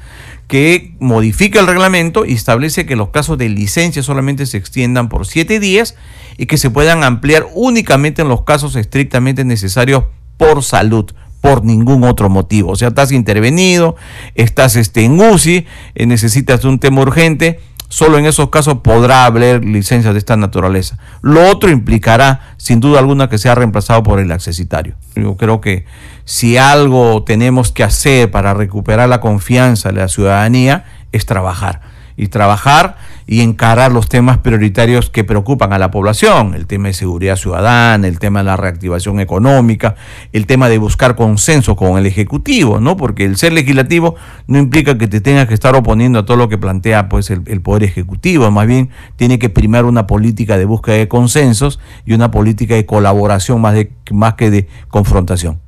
que 0.46 0.94
modifica 1.00 1.60
el 1.60 1.66
reglamento 1.66 2.24
y 2.24 2.32
establece 2.32 2.86
que 2.86 2.96
los 2.96 3.08
casos 3.08 3.38
de 3.38 3.48
licencia 3.48 4.02
solamente 4.02 4.46
se 4.46 4.58
extiendan 4.58 5.08
por 5.08 5.26
siete 5.26 5.58
días 5.58 5.96
y 6.38 6.46
que 6.46 6.58
se 6.58 6.70
puedan 6.70 7.04
ampliar 7.04 7.46
únicamente 7.54 8.22
en 8.22 8.28
los 8.28 8.42
casos 8.42 8.76
estrictamente 8.76 9.44
necesarios 9.44 10.04
por 10.36 10.62
salud 10.62 11.12
por 11.42 11.64
ningún 11.64 12.04
otro 12.04 12.30
motivo. 12.30 12.70
O 12.70 12.76
sea, 12.76 12.88
estás 12.88 13.10
intervenido, 13.10 13.96
estás 14.36 14.76
este, 14.76 15.04
en 15.04 15.20
UCI, 15.20 15.66
eh, 15.96 16.06
necesitas 16.06 16.64
un 16.64 16.78
tema 16.78 17.02
urgente, 17.02 17.60
Solo 17.92 18.16
en 18.16 18.24
esos 18.24 18.48
casos 18.48 18.78
podrá 18.78 19.26
haber 19.26 19.66
licencias 19.66 20.14
de 20.14 20.18
esta 20.18 20.34
naturaleza. 20.34 20.96
Lo 21.20 21.46
otro 21.50 21.68
implicará, 21.68 22.54
sin 22.56 22.80
duda 22.80 22.98
alguna, 22.98 23.28
que 23.28 23.36
sea 23.36 23.54
reemplazado 23.54 24.02
por 24.02 24.18
el 24.18 24.32
accesitario. 24.32 24.94
Yo 25.14 25.36
creo 25.36 25.60
que 25.60 25.84
si 26.24 26.56
algo 26.56 27.22
tenemos 27.22 27.70
que 27.70 27.84
hacer 27.84 28.30
para 28.30 28.54
recuperar 28.54 29.10
la 29.10 29.20
confianza 29.20 29.90
de 29.90 30.00
la 30.00 30.08
ciudadanía 30.08 30.86
es 31.12 31.26
trabajar 31.26 31.91
y 32.22 32.28
trabajar 32.28 32.96
y 33.26 33.40
encarar 33.40 33.92
los 33.92 34.08
temas 34.08 34.38
prioritarios 34.38 35.10
que 35.10 35.24
preocupan 35.24 35.72
a 35.72 35.78
la 35.78 35.90
población, 35.90 36.54
el 36.54 36.66
tema 36.66 36.88
de 36.88 36.94
seguridad 36.94 37.36
ciudadana, 37.36 38.06
el 38.06 38.18
tema 38.18 38.40
de 38.40 38.44
la 38.44 38.56
reactivación 38.56 39.20
económica, 39.20 39.96
el 40.32 40.46
tema 40.46 40.68
de 40.68 40.78
buscar 40.78 41.16
consenso 41.16 41.74
con 41.74 41.98
el 41.98 42.06
Ejecutivo, 42.06 42.80
¿no? 42.80 42.96
Porque 42.96 43.24
el 43.24 43.36
ser 43.36 43.52
legislativo 43.52 44.14
no 44.46 44.58
implica 44.58 44.98
que 44.98 45.08
te 45.08 45.20
tengas 45.20 45.48
que 45.48 45.54
estar 45.54 45.74
oponiendo 45.74 46.20
a 46.20 46.24
todo 46.24 46.36
lo 46.36 46.48
que 46.48 46.58
plantea 46.58 47.08
pues 47.08 47.30
el, 47.30 47.60
Poder 47.62 47.84
Ejecutivo, 47.84 48.50
más 48.50 48.66
bien 48.66 48.90
tiene 49.16 49.38
que 49.38 49.48
primar 49.48 49.84
una 49.84 50.06
política 50.06 50.58
de 50.58 50.64
búsqueda 50.64 50.96
de 50.96 51.08
consensos 51.08 51.80
y 52.04 52.14
una 52.14 52.30
política 52.30 52.74
de 52.74 52.86
colaboración 52.86 53.60
más, 53.60 53.74
de, 53.74 53.92
más 54.10 54.34
que 54.34 54.50
de 54.50 54.68
confrontación. 54.88 55.60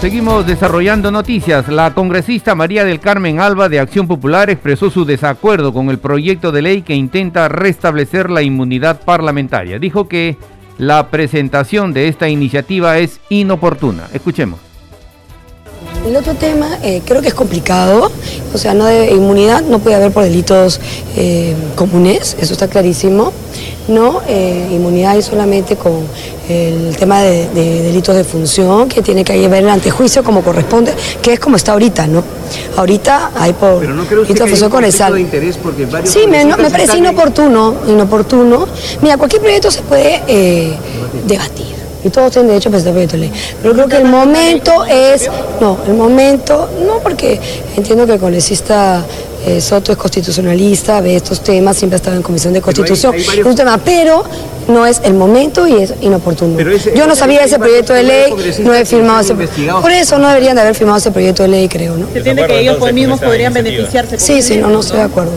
Seguimos 0.00 0.46
desarrollando 0.46 1.10
noticias. 1.10 1.66
La 1.66 1.92
congresista 1.92 2.54
María 2.54 2.84
del 2.84 3.00
Carmen 3.00 3.40
Alba 3.40 3.68
de 3.68 3.80
Acción 3.80 4.06
Popular 4.06 4.48
expresó 4.48 4.90
su 4.90 5.04
desacuerdo 5.04 5.72
con 5.72 5.90
el 5.90 5.98
proyecto 5.98 6.52
de 6.52 6.62
ley 6.62 6.82
que 6.82 6.94
intenta 6.94 7.48
restablecer 7.48 8.30
la 8.30 8.42
inmunidad 8.42 9.00
parlamentaria. 9.00 9.80
Dijo 9.80 10.06
que 10.06 10.36
la 10.78 11.08
presentación 11.08 11.92
de 11.92 12.06
esta 12.06 12.28
iniciativa 12.28 12.96
es 12.98 13.18
inoportuna. 13.28 14.08
Escuchemos. 14.12 14.60
El 16.06 16.14
otro 16.14 16.34
tema 16.34 16.78
eh, 16.84 17.02
creo 17.04 17.20
que 17.20 17.28
es 17.28 17.34
complicado, 17.34 18.12
o 18.54 18.58
sea, 18.58 18.74
no 18.74 18.84
de 18.86 19.10
inmunidad 19.10 19.62
no 19.62 19.80
puede 19.80 19.96
haber 19.96 20.12
por 20.12 20.22
delitos 20.22 20.80
eh, 21.16 21.56
comunes, 21.74 22.36
eso 22.40 22.52
está 22.52 22.68
clarísimo. 22.68 23.32
No, 23.88 24.20
eh, 24.26 24.68
inmunidad 24.70 25.12
hay 25.12 25.22
solamente 25.22 25.76
con 25.76 26.06
el 26.48 26.94
tema 26.96 27.22
de, 27.22 27.48
de, 27.48 27.82
delitos 27.82 28.14
de 28.14 28.24
función, 28.24 28.88
que 28.88 29.02
tiene 29.02 29.24
que 29.24 29.32
haber 29.44 29.64
el 29.64 29.68
antejuicio 29.70 30.22
como 30.22 30.42
corresponde, 30.42 30.92
que 31.22 31.32
es 31.32 31.40
como 31.40 31.56
está 31.56 31.72
ahorita, 31.72 32.06
¿no? 32.06 32.22
Ahorita 32.76 33.32
hay 33.34 33.52
por 33.54 33.80
Pero 33.80 33.94
no 33.94 34.04
creo 34.04 34.26
que 34.26 34.32
hay 34.32 34.50
un 34.50 35.14
de 35.14 35.20
interés 35.20 35.56
porque 35.56 35.86
varios 35.86 36.12
Sí, 36.12 36.26
me, 36.26 36.44
no, 36.44 36.56
me 36.56 36.70
parece 36.70 36.98
inoportuno, 36.98 37.76
inoportuno. 37.86 38.66
Mira, 39.02 39.16
cualquier 39.16 39.42
proyecto 39.42 39.70
se 39.70 39.82
puede 39.82 40.22
eh, 40.26 40.76
debatir 41.26 41.78
y 42.08 42.10
todos 42.10 42.32
tienen 42.32 42.48
derecho 42.48 42.68
a 42.68 42.72
presentar 42.72 42.94
proyecto 42.94 43.16
de 43.16 43.22
ley. 43.22 43.32
Pero 43.62 43.74
creo 43.74 43.88
que 43.88 43.96
el 43.96 44.04
momento 44.04 44.84
es, 44.84 45.30
no, 45.60 45.78
el 45.86 45.94
momento, 45.94 46.68
no 46.86 46.98
porque 46.98 47.40
entiendo 47.76 48.06
que 48.06 48.14
el 48.14 48.20
congresista 48.20 49.04
eh, 49.46 49.60
Soto 49.60 49.92
es 49.92 49.98
constitucionalista, 49.98 51.00
ve 51.00 51.16
estos 51.16 51.40
temas, 51.40 51.76
siempre 51.76 51.96
ha 51.96 51.98
estado 51.98 52.16
en 52.16 52.22
comisión 52.22 52.52
de 52.52 52.60
constitución, 52.60 53.14
hay, 53.14 53.20
hay 53.20 53.26
varios... 53.26 53.46
es 53.46 53.50
un 53.50 53.56
tema, 53.56 53.78
pero 53.78 54.24
no 54.68 54.84
es 54.84 55.00
el 55.04 55.14
momento 55.14 55.66
y 55.66 55.82
es 55.82 55.94
inoportuno. 56.00 56.58
Ese, 56.58 56.94
Yo 56.94 57.06
no 57.06 57.14
sabía 57.14 57.44
ese 57.44 57.58
proyecto 57.58 57.94
de 57.94 58.02
ley, 58.02 58.34
no 58.60 58.74
he 58.74 58.84
firmado 58.84 59.20
ese 59.20 59.34
proyecto. 59.34 59.80
Por 59.80 59.92
eso 59.92 60.18
no 60.18 60.28
deberían 60.28 60.56
de 60.56 60.62
haber 60.62 60.74
firmado 60.74 60.98
ese 60.98 61.10
proyecto 61.10 61.42
de 61.44 61.48
ley, 61.48 61.68
creo, 61.68 61.96
¿no? 61.96 62.06
¿Se 62.12 62.18
entiende 62.18 62.46
que 62.46 62.60
ellos 62.60 62.76
pues 62.78 62.92
mismos 62.92 63.20
podrían 63.20 63.52
beneficiarse? 63.52 64.18
Sí, 64.18 64.42
sí, 64.42 64.56
no, 64.56 64.68
no 64.68 64.80
estoy 64.80 64.98
de 64.98 65.04
acuerdo. 65.04 65.32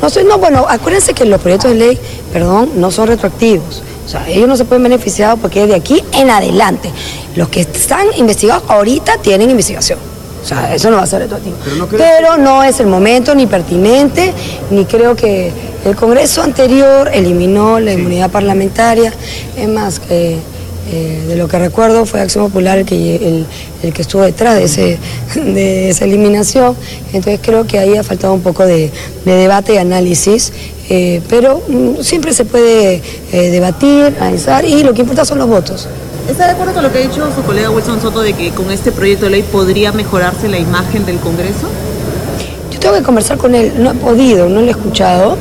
No, 0.00 0.10
soy, 0.10 0.24
no, 0.24 0.38
bueno, 0.38 0.64
acuérdense 0.68 1.12
que 1.12 1.24
los 1.24 1.40
proyectos 1.40 1.72
de 1.72 1.76
ley, 1.76 1.98
perdón, 2.32 2.70
no 2.76 2.90
son 2.90 3.08
retroactivos. 3.08 3.82
O 4.08 4.10
sea, 4.10 4.26
ellos 4.26 4.48
no 4.48 4.56
se 4.56 4.64
pueden 4.64 4.82
beneficiar 4.82 5.36
porque 5.36 5.64
es 5.64 5.68
de 5.68 5.74
aquí 5.74 6.02
en 6.14 6.30
adelante. 6.30 6.90
Los 7.36 7.50
que 7.50 7.60
están 7.60 8.06
investigados 8.16 8.62
ahorita 8.66 9.18
tienen 9.18 9.50
investigación. 9.50 9.98
O 10.42 10.46
sea, 10.46 10.74
eso 10.74 10.90
no 10.90 10.96
va 10.96 11.02
a 11.02 11.06
ser 11.06 11.20
retroactivo. 11.20 11.56
Pero 11.62 11.76
no, 11.76 11.86
Pero 11.88 12.36
no 12.38 12.62
es 12.62 12.80
el 12.80 12.86
momento 12.86 13.34
ni 13.34 13.46
pertinente, 13.46 14.32
ni 14.70 14.86
creo 14.86 15.14
que 15.14 15.52
El 15.84 15.94
Congreso 15.94 16.42
anterior 16.42 17.10
eliminó 17.12 17.78
la 17.80 17.92
inmunidad 17.92 18.30
parlamentaria, 18.30 19.12
es 19.54 19.68
más, 19.68 20.00
que 20.00 20.38
eh, 20.90 21.24
de 21.28 21.36
lo 21.36 21.48
que 21.48 21.58
recuerdo 21.58 22.06
fue 22.06 22.22
Acción 22.22 22.46
Popular 22.46 22.78
el 22.78 22.86
que, 22.86 23.44
el, 23.82 23.92
que 23.92 24.00
estuvo 24.00 24.22
detrás 24.22 24.54
de, 24.54 24.64
ese, 24.64 24.98
de 25.34 25.90
esa 25.90 26.06
eliminación, 26.06 26.74
entonces 27.12 27.40
creo 27.42 27.66
que 27.66 27.78
ahí 27.78 27.94
ha 27.98 28.02
faltado 28.02 28.32
un 28.32 28.40
poco 28.40 28.64
de, 28.64 28.90
debate 29.26 29.74
y 29.74 29.76
análisis, 29.76 30.50
eh, 30.88 31.20
pero 31.28 31.62
mm, 31.68 32.02
siempre 32.02 32.32
se 32.32 32.44
puede 32.44 33.02
eh, 33.32 33.50
debatir, 33.50 34.14
analizar 34.20 34.64
y 34.64 34.82
lo 34.82 34.94
que 34.94 35.02
importa 35.02 35.24
son 35.24 35.38
los 35.38 35.48
votos. 35.48 35.88
¿Está 36.28 36.46
de 36.46 36.52
acuerdo 36.52 36.74
con 36.74 36.82
lo 36.82 36.92
que 36.92 36.98
ha 36.98 37.02
dicho 37.02 37.26
su 37.34 37.42
colega 37.42 37.70
Wilson 37.70 38.00
Soto 38.00 38.20
de 38.20 38.34
que 38.34 38.50
con 38.50 38.70
este 38.70 38.92
proyecto 38.92 39.26
de 39.26 39.30
ley 39.32 39.42
podría 39.42 39.92
mejorarse 39.92 40.48
la 40.48 40.58
imagen 40.58 41.06
del 41.06 41.18
Congreso? 41.18 41.68
Yo 42.70 42.78
tengo 42.78 42.94
que 42.94 43.02
conversar 43.02 43.38
con 43.38 43.54
él, 43.54 43.72
no 43.78 43.90
he 43.90 43.94
podido, 43.94 44.48
no 44.48 44.60
lo 44.60 44.66
he 44.66 44.70
escuchado. 44.70 45.36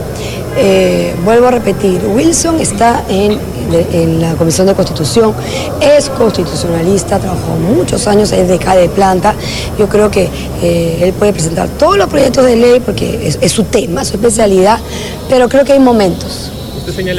vuelvo 1.26 1.48
a 1.48 1.52
repetir, 1.52 2.02
Wilson 2.06 2.60
está 2.60 3.04
en 3.10 3.38
en 3.74 4.22
la 4.22 4.34
Comisión 4.36 4.68
de 4.68 4.74
Constitución, 4.74 5.34
es 5.82 6.10
constitucionalista, 6.10 7.20
trabajó 7.20 7.56
muchos 7.56 8.08
años, 8.08 8.32
es 8.32 8.48
de 8.48 8.58
de 8.58 8.90
planta. 8.90 9.34
Yo 9.78 9.88
creo 9.88 10.12
que 10.12 10.30
eh, 10.62 11.00
él 11.02 11.14
puede 11.14 11.34
presentar 11.34 11.70
todos 11.70 11.98
los 11.98 12.08
proyectos 12.08 12.46
de 12.46 12.56
ley 12.56 12.80
porque 12.80 13.36
es, 13.40 13.52
su 13.52 13.64
tema, 13.64 14.04
su 14.04 14.16
especialidad, 14.16 14.80
pero 15.30 15.48
creo 15.48 15.64
que 15.64 15.74
hay 15.74 15.80
momentos. 15.80 16.52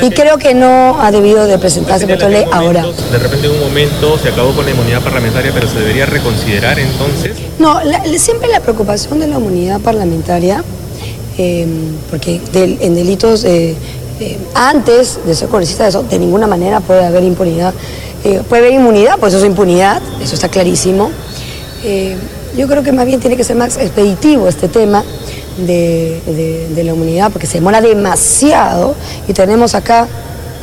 Y 0.02 0.10
creo 0.10 0.38
que 0.38 0.54
no 0.54 0.98
ha 1.00 1.10
debido 1.10 1.46
de 1.46 1.58
presentarse 1.58 2.06
proyecto 2.06 2.26
de 2.26 2.32
ley 2.32 2.44
ahora. 2.50 2.86
De 3.12 3.18
repente 3.18 3.46
en 3.48 3.52
un 3.52 3.60
momento 3.60 4.18
se 4.18 4.30
acabó 4.30 4.52
con 4.52 4.64
la 4.64 4.70
inmunidad 4.70 5.02
parlamentaria, 5.02 5.50
pero 5.52 5.68
se 5.68 5.78
debería 5.78 6.06
reconsiderar 6.06 6.78
entonces. 6.78 7.36
No, 7.58 7.78
siempre 8.16 8.48
la 8.48 8.60
preocupación 8.60 9.20
de 9.20 9.26
la 9.26 9.36
inmunidad 9.36 9.80
parlamentaria, 9.80 10.64
eh, 11.36 11.66
porque 12.08 12.40
en 12.54 12.94
delitos 12.94 13.44
eh, 13.44 13.74
eh, 14.20 14.36
antes 14.54 15.20
de 15.24 15.34
ser 15.34 15.48
congresista 15.48 15.84
de 15.84 15.90
eso, 15.90 16.02
de 16.02 16.18
ninguna 16.18 16.46
manera 16.46 16.80
puede 16.80 17.04
haber 17.04 17.22
impunidad. 17.22 17.72
Eh, 18.24 18.42
puede 18.48 18.62
haber 18.62 18.74
inmunidad, 18.74 19.16
pues 19.18 19.32
eso 19.32 19.44
es 19.44 19.48
impunidad, 19.48 20.02
eso 20.20 20.34
está 20.34 20.48
clarísimo. 20.48 21.10
Eh, 21.84 22.16
yo 22.56 22.66
creo 22.66 22.82
que 22.82 22.90
más 22.90 23.06
bien 23.06 23.20
tiene 23.20 23.36
que 23.36 23.44
ser 23.44 23.56
más 23.56 23.76
expeditivo 23.76 24.48
este 24.48 24.68
tema 24.68 25.04
de, 25.58 26.72
la 26.74 26.92
inmunidad, 26.92 27.30
porque 27.30 27.46
se 27.46 27.54
demora 27.54 27.80
demasiado 27.80 28.96
y 29.28 29.32
tenemos 29.32 29.76
acá, 29.76 30.08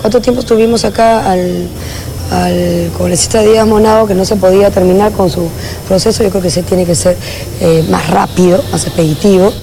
¿cuánto 0.01 0.19
tiempo 0.19 0.41
estuvimos 0.41 0.83
acá 0.83 1.31
al, 1.31 1.67
al 2.31 2.91
congresista 2.97 3.41
Díaz 3.41 3.65
Monado 3.65 4.05
que 4.05 4.15
no 4.15 4.25
se 4.25 4.35
podía 4.35 4.69
terminar 4.69 5.13
con 5.13 5.29
su 5.29 5.47
proceso? 5.87 6.23
Yo 6.23 6.29
creo 6.29 6.41
que 6.41 6.49
se 6.49 6.63
tiene 6.63 6.85
que 6.85 6.95
ser 6.95 7.15
más 7.89 8.09
rápido, 8.09 8.61
más 8.71 8.85
expeditivo. 8.85 9.53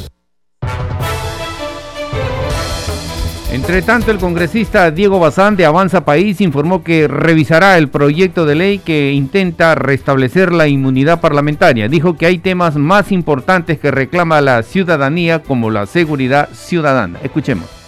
Entre 3.62 3.80
tanto, 3.80 4.10
el 4.10 4.18
congresista 4.18 4.90
Diego 4.90 5.20
Bazán 5.20 5.54
de 5.54 5.64
Avanza 5.64 6.04
País 6.04 6.40
informó 6.40 6.82
que 6.82 7.06
revisará 7.06 7.78
el 7.78 7.88
proyecto 7.88 8.44
de 8.44 8.56
ley 8.56 8.78
que 8.80 9.12
intenta 9.12 9.76
restablecer 9.76 10.52
la 10.52 10.66
inmunidad 10.66 11.20
parlamentaria. 11.20 11.88
Dijo 11.88 12.16
que 12.16 12.26
hay 12.26 12.38
temas 12.38 12.74
más 12.74 13.12
importantes 13.12 13.78
que 13.78 13.92
reclama 13.92 14.40
la 14.40 14.64
ciudadanía 14.64 15.44
como 15.44 15.70
la 15.70 15.86
seguridad 15.86 16.48
ciudadana. 16.52 17.20
Escuchemos. 17.22 17.81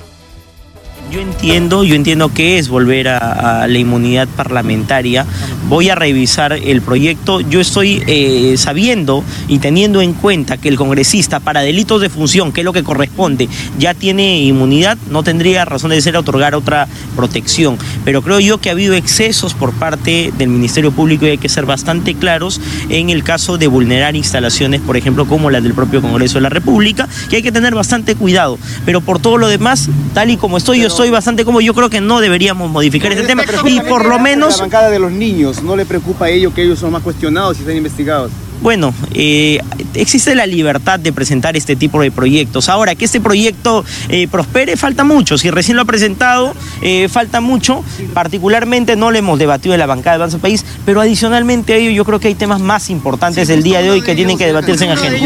Yo 1.11 1.21
entiendo, 1.21 1.85
yo 1.85 1.95
entiendo 1.95 2.33
que 2.33 2.59
es 2.59 2.69
volver 2.69 3.09
a, 3.09 3.67
la 3.69 3.79
inmunidad 3.79 4.27
parlamentaria. 4.29 5.27
Voy 5.69 5.89
a 5.89 5.95
revisar 5.95 6.53
el 6.53 6.83
proyecto. 6.83 7.41
Yo 7.41 7.61
estoy 7.61 8.03
eh, 8.07 8.55
sabiendo 8.57 9.23
y 9.47 9.59
teniendo 9.59 10.01
en 10.01 10.15
cuenta 10.15 10.57
que 10.57 10.69
el 10.69 10.77
congresista 10.77 11.41
para 11.41 11.61
delitos 11.61 12.01
de 12.01 12.09
función, 12.09 12.53
que 12.53 12.63
es 12.63 12.65
lo 12.65 12.73
que 12.73 12.83
corresponde, 12.83 13.49
ya 13.79 13.95
tiene 13.95 14.41
inmunidad, 14.41 14.99
no 15.11 15.23
tendría 15.23 15.65
razón 15.65 15.91
de 15.91 16.01
ser 16.01 16.17
otorgar 16.17 16.55
otra 16.55 16.89
protección. 17.15 17.79
Pero 18.05 18.23
creo 18.23 18.41
yo 18.41 18.59
que 18.59 18.71
ha 18.71 18.73
habido 18.73 18.95
excesos 18.95 19.55
por 19.55 19.73
parte 19.73 20.33
del 20.37 20.49
Ministerio 20.49 20.91
Público 20.91 21.27
y 21.27 21.31
hay 21.31 21.39
que 21.39 21.49
ser 21.49 21.67
bastante 21.67 22.15
claros 22.15 22.61
en 22.89 23.11
el 23.11 23.23
caso 23.23 23.57
de 23.59 23.67
vulnerar 23.67 24.17
instalaciones, 24.17 24.81
por 24.81 24.97
ejemplo, 24.97 25.27
como 25.27 25.51
las 25.51 25.63
del 25.63 25.75
propio 25.75 26.03
Congreso 26.03 26.35
de 26.35 26.43
la 26.43 26.49
República, 26.49 27.09
que 27.29 27.37
hay 27.37 27.43
que 27.43 27.53
tener 27.53 27.75
bastante 27.75 28.15
cuidado. 28.15 28.59
Pero 28.85 29.01
por 29.01 29.21
todo 29.21 29.39
lo 29.39 29.49
demás, 29.49 29.89
tal 30.13 30.31
y 30.31 30.37
como 30.37 30.57
estoy, 30.57 30.81
yo 30.81 30.91
soy 30.95 31.11
bastante 31.11 31.45
como 31.45 31.61
yo 31.61 31.75
creo 31.75 31.91
que 31.91 32.01
no 32.01 32.21
deberíamos 32.21 32.71
modificar 32.71 33.13
ese 33.13 33.25
tema 33.25 33.43
y 33.65 33.81
por 33.81 34.07
lo 34.07 34.19
menos... 34.19 34.57
La 34.57 34.65
bancada 34.65 34.91
de 34.91 34.99
los 34.99 35.11
niños, 35.13 35.63
¿no 35.63 35.77
le 35.77 35.85
preocupa 35.85 36.27
a 36.27 36.31
ellos 36.31 36.55
que 36.55 36.63
ellos 36.63 36.79
son 36.79 36.93
más 36.93 37.03
cuestionados 37.03 37.59
y 37.59 37.61
están 37.61 37.77
investigados? 37.77 38.31
Bueno, 38.65 38.95
eh, 39.13 39.61
existe 39.93 40.35
la 40.35 40.47
libertad 40.47 40.99
de 40.99 41.13
presentar 41.13 41.55
este 41.55 41.77
tipo 41.77 42.01
de 42.01 42.11
proyectos. 42.11 42.71
Ahora, 42.71 42.95
que 42.95 43.05
este 43.05 43.21
proyecto 43.21 43.85
eh, 44.09 44.27
prospere, 44.27 44.79
falta 44.79 45.05
mucho. 45.05 45.37
Si 45.37 45.51
recién 45.51 45.77
lo 45.77 45.83
ha 45.83 45.85
presentado, 45.85 46.55
eh, 46.81 47.11
falta 47.11 47.43
mucho. 47.43 47.85
Particularmente 48.15 48.97
no 48.97 49.11
lo 49.11 49.19
hemos 49.19 49.39
debatido 49.39 49.75
en 49.75 49.81
la 49.81 49.87
bancada 49.87 50.17
de 50.17 50.23
Avanza 50.23 50.39
País, 50.39 50.65
pero 50.87 51.03
adicionalmente 51.03 51.75
a 51.75 51.77
ello 51.77 51.91
yo 51.91 52.07
creo 52.07 52.21
que 52.21 52.29
hay 52.29 52.37
temas 52.37 52.59
más 52.59 52.89
importantes 52.89 53.49
del 53.49 53.63
día 53.63 53.83
de 53.83 53.91
hoy 53.91 54.01
que 54.01 54.15
tienen 54.15 54.39
que 54.39 54.47
debatirse 54.47 54.87
en 54.87 54.93
agenda. 54.93 55.19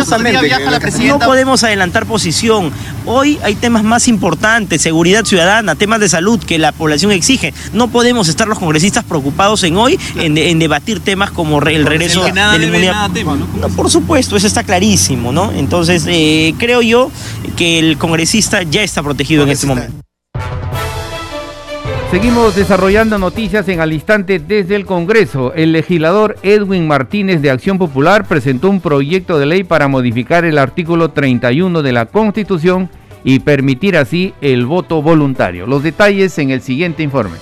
No 1.06 1.18
podemos 1.20 1.62
adelantar 1.62 2.06
posición. 2.06 2.72
Hoy 3.06 3.38
hay 3.44 3.54
temas 3.54 3.84
más 3.84 4.08
importantes, 4.08 4.82
seguridad 4.82 5.24
ciudadana, 5.24 5.76
temas 5.76 6.00
de 6.00 6.08
salud 6.08 6.42
que 6.42 6.58
la 6.58 6.72
población 6.72 7.12
exige. 7.12 7.54
No 7.72 7.86
podemos 7.86 8.28
estar 8.28 8.48
los 8.48 8.58
congresistas 8.58 9.04
preocupados 9.04 9.62
en 9.62 9.76
hoy 9.76 9.96
en, 10.16 10.58
debatir 10.58 10.98
temas 10.98 11.30
como 11.30 11.62
el 11.62 11.86
regreso 11.86 12.24
de 12.24 12.32
la 12.32 12.56
inmunidad 12.56 13.08
por 13.76 13.90
supuesto, 13.90 14.36
eso 14.36 14.46
está 14.46 14.62
clarísimo, 14.62 15.32
¿no? 15.32 15.52
Entonces, 15.52 16.04
eh, 16.08 16.54
creo 16.58 16.82
yo 16.82 17.10
que 17.56 17.78
el 17.78 17.98
congresista 17.98 18.62
ya 18.62 18.82
está 18.82 19.02
protegido 19.02 19.44
en 19.44 19.50
este 19.50 19.66
momento. 19.66 19.94
Seguimos 22.10 22.56
desarrollando 22.56 23.18
noticias 23.18 23.68
en 23.68 23.80
al 23.80 23.92
instante 23.92 24.38
desde 24.38 24.76
el 24.76 24.86
Congreso. 24.86 25.52
El 25.52 25.72
legislador 25.72 26.36
Edwin 26.42 26.86
Martínez 26.86 27.42
de 27.42 27.50
Acción 27.50 27.76
Popular 27.76 28.26
presentó 28.26 28.70
un 28.70 28.80
proyecto 28.80 29.38
de 29.38 29.44
ley 29.44 29.62
para 29.62 29.88
modificar 29.88 30.46
el 30.46 30.56
artículo 30.56 31.10
31 31.10 31.82
de 31.82 31.92
la 31.92 32.06
Constitución 32.06 32.88
y 33.24 33.40
permitir 33.40 33.98
así 33.98 34.32
el 34.40 34.64
voto 34.64 35.02
voluntario. 35.02 35.66
Los 35.66 35.82
detalles 35.82 36.38
en 36.38 36.50
el 36.50 36.62
siguiente 36.62 37.02
informe. 37.02 37.36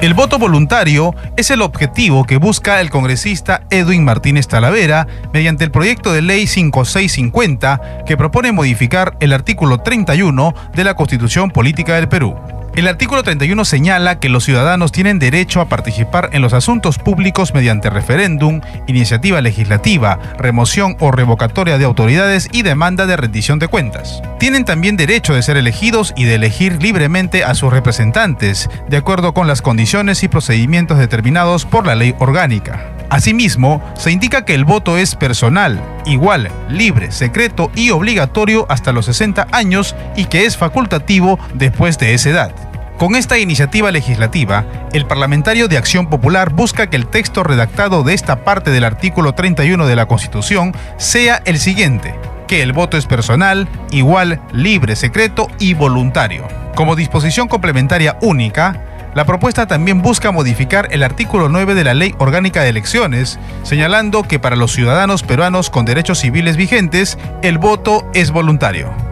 El 0.00 0.14
voto 0.14 0.38
voluntario 0.38 1.12
es 1.36 1.50
el 1.50 1.60
objetivo 1.60 2.24
que 2.24 2.36
busca 2.36 2.80
el 2.80 2.88
congresista 2.88 3.62
Edwin 3.68 4.04
Martínez 4.04 4.46
Talavera 4.46 5.08
mediante 5.32 5.64
el 5.64 5.72
proyecto 5.72 6.12
de 6.12 6.22
ley 6.22 6.46
5650 6.46 8.04
que 8.06 8.16
propone 8.16 8.52
modificar 8.52 9.16
el 9.18 9.32
artículo 9.32 9.78
31 9.78 10.54
de 10.72 10.84
la 10.84 10.94
Constitución 10.94 11.50
Política 11.50 11.96
del 11.96 12.08
Perú. 12.08 12.36
El 12.78 12.86
artículo 12.86 13.24
31 13.24 13.64
señala 13.64 14.20
que 14.20 14.28
los 14.28 14.44
ciudadanos 14.44 14.92
tienen 14.92 15.18
derecho 15.18 15.60
a 15.60 15.68
participar 15.68 16.30
en 16.32 16.42
los 16.42 16.52
asuntos 16.52 16.96
públicos 16.96 17.52
mediante 17.52 17.90
referéndum, 17.90 18.60
iniciativa 18.86 19.40
legislativa, 19.40 20.20
remoción 20.38 20.96
o 21.00 21.10
revocatoria 21.10 21.76
de 21.76 21.84
autoridades 21.84 22.48
y 22.52 22.62
demanda 22.62 23.06
de 23.06 23.16
rendición 23.16 23.58
de 23.58 23.66
cuentas. 23.66 24.22
Tienen 24.38 24.64
también 24.64 24.96
derecho 24.96 25.34
de 25.34 25.42
ser 25.42 25.56
elegidos 25.56 26.14
y 26.16 26.22
de 26.22 26.36
elegir 26.36 26.80
libremente 26.80 27.42
a 27.42 27.56
sus 27.56 27.72
representantes, 27.72 28.70
de 28.88 28.96
acuerdo 28.96 29.34
con 29.34 29.48
las 29.48 29.60
condiciones 29.60 30.22
y 30.22 30.28
procedimientos 30.28 30.98
determinados 30.98 31.64
por 31.64 31.84
la 31.84 31.96
ley 31.96 32.14
orgánica. 32.20 32.94
Asimismo, 33.10 33.82
se 33.96 34.12
indica 34.12 34.44
que 34.44 34.54
el 34.54 34.64
voto 34.64 34.98
es 34.98 35.16
personal, 35.16 35.82
igual, 36.06 36.48
libre, 36.68 37.10
secreto 37.10 37.72
y 37.74 37.90
obligatorio 37.90 38.66
hasta 38.68 38.92
los 38.92 39.06
60 39.06 39.48
años 39.50 39.96
y 40.14 40.26
que 40.26 40.44
es 40.44 40.56
facultativo 40.56 41.40
después 41.54 41.98
de 41.98 42.14
esa 42.14 42.30
edad. 42.30 42.67
Con 42.98 43.14
esta 43.14 43.38
iniciativa 43.38 43.92
legislativa, 43.92 44.64
el 44.92 45.06
parlamentario 45.06 45.68
de 45.68 45.78
Acción 45.78 46.08
Popular 46.08 46.52
busca 46.52 46.90
que 46.90 46.96
el 46.96 47.06
texto 47.06 47.44
redactado 47.44 48.02
de 48.02 48.12
esta 48.12 48.42
parte 48.42 48.72
del 48.72 48.82
artículo 48.82 49.34
31 49.34 49.86
de 49.86 49.94
la 49.94 50.06
Constitución 50.06 50.74
sea 50.96 51.40
el 51.44 51.60
siguiente, 51.60 52.16
que 52.48 52.60
el 52.60 52.72
voto 52.72 52.96
es 52.96 53.06
personal, 53.06 53.68
igual, 53.92 54.40
libre, 54.52 54.96
secreto 54.96 55.46
y 55.60 55.74
voluntario. 55.74 56.48
Como 56.74 56.96
disposición 56.96 57.46
complementaria 57.46 58.18
única, 58.20 58.82
la 59.14 59.24
propuesta 59.24 59.68
también 59.68 60.02
busca 60.02 60.32
modificar 60.32 60.88
el 60.90 61.04
artículo 61.04 61.48
9 61.48 61.76
de 61.76 61.84
la 61.84 61.94
Ley 61.94 62.16
Orgánica 62.18 62.62
de 62.62 62.70
Elecciones, 62.70 63.38
señalando 63.62 64.24
que 64.24 64.40
para 64.40 64.56
los 64.56 64.72
ciudadanos 64.72 65.22
peruanos 65.22 65.70
con 65.70 65.84
derechos 65.84 66.18
civiles 66.18 66.56
vigentes, 66.56 67.16
el 67.42 67.58
voto 67.58 68.10
es 68.12 68.32
voluntario. 68.32 69.07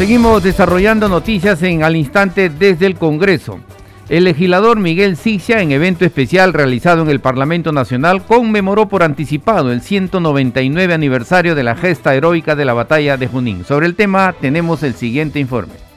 Seguimos 0.00 0.42
desarrollando 0.42 1.10
noticias 1.10 1.62
en 1.62 1.82
al 1.82 1.94
instante 1.94 2.48
desde 2.48 2.86
el 2.86 2.94
Congreso. 2.94 3.60
El 4.08 4.24
legislador 4.24 4.80
Miguel 4.80 5.18
Sicia, 5.18 5.60
en 5.60 5.72
evento 5.72 6.06
especial 6.06 6.54
realizado 6.54 7.02
en 7.02 7.10
el 7.10 7.20
Parlamento 7.20 7.70
Nacional, 7.70 8.24
conmemoró 8.24 8.88
por 8.88 9.02
anticipado 9.02 9.70
el 9.70 9.82
199 9.82 10.94
aniversario 10.94 11.54
de 11.54 11.64
la 11.64 11.76
gesta 11.76 12.14
heroica 12.14 12.56
de 12.56 12.64
la 12.64 12.72
batalla 12.72 13.18
de 13.18 13.26
Junín. 13.26 13.66
Sobre 13.66 13.84
el 13.84 13.94
tema 13.94 14.34
tenemos 14.40 14.82
el 14.84 14.94
siguiente 14.94 15.38
informe. 15.38 15.89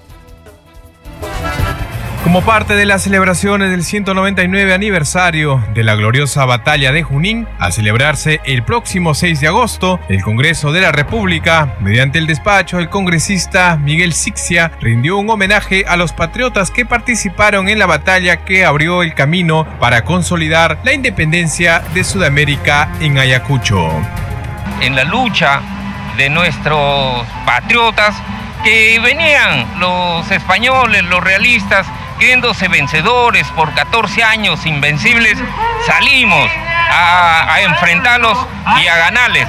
Como 2.24 2.42
parte 2.42 2.76
de 2.76 2.86
las 2.86 3.04
celebraciones 3.04 3.70
del 3.70 3.84
199 3.84 4.74
aniversario 4.74 5.62
de 5.74 5.84
la 5.84 5.96
gloriosa 5.96 6.46
batalla 6.46 6.94
de 6.94 7.04
Junín, 7.04 7.50
a 7.60 7.70
celebrarse 7.70 8.40
el 8.46 8.64
próximo 8.64 9.14
6 9.14 9.42
de 9.42 9.48
agosto, 9.50 10.00
el 10.08 10.24
Congreso 10.24 10.72
de 10.72 10.80
la 10.80 10.94
República, 10.94 11.76
mediante 11.82 12.20
el 12.20 12.26
despacho 12.26 12.78
del 12.78 12.90
congresista 12.90 13.76
Miguel 13.76 14.14
Sixia, 14.14 14.72
rindió 14.80 15.18
un 15.18 15.30
homenaje 15.30 15.84
a 15.86 15.98
los 15.98 16.14
patriotas 16.14 16.72
que 16.72 16.86
participaron 16.86 17.68
en 17.68 17.78
la 17.78 17.88
batalla 17.88 18.46
que 18.46 18.64
abrió 18.64 19.04
el 19.04 19.14
camino 19.14 19.68
para 19.82 20.06
consolidar 20.06 20.80
la 20.86 20.94
independencia 20.94 21.84
de 21.94 22.06
Sudamérica 22.06 22.90
en 23.02 23.18
Ayacucho. 23.18 23.92
En 24.80 24.96
la 24.96 25.04
lucha 25.04 25.62
de 26.18 26.30
nuestros 26.30 27.28
patriotas 27.46 28.16
que 28.64 28.98
venían 29.04 29.68
los 29.78 30.32
españoles, 30.32 31.04
los 31.04 31.22
realistas, 31.22 31.86
creyéndose 32.24 32.70
vencedores 32.70 33.46
por 33.50 33.74
14 33.74 34.24
años 34.24 34.66
invencibles, 34.66 35.38
salimos 35.86 36.50
a, 36.90 37.54
a, 37.54 37.62
enfrentarlos 37.64 38.38
y 38.82 38.88
a 38.88 38.96
ganarles. 38.96 39.46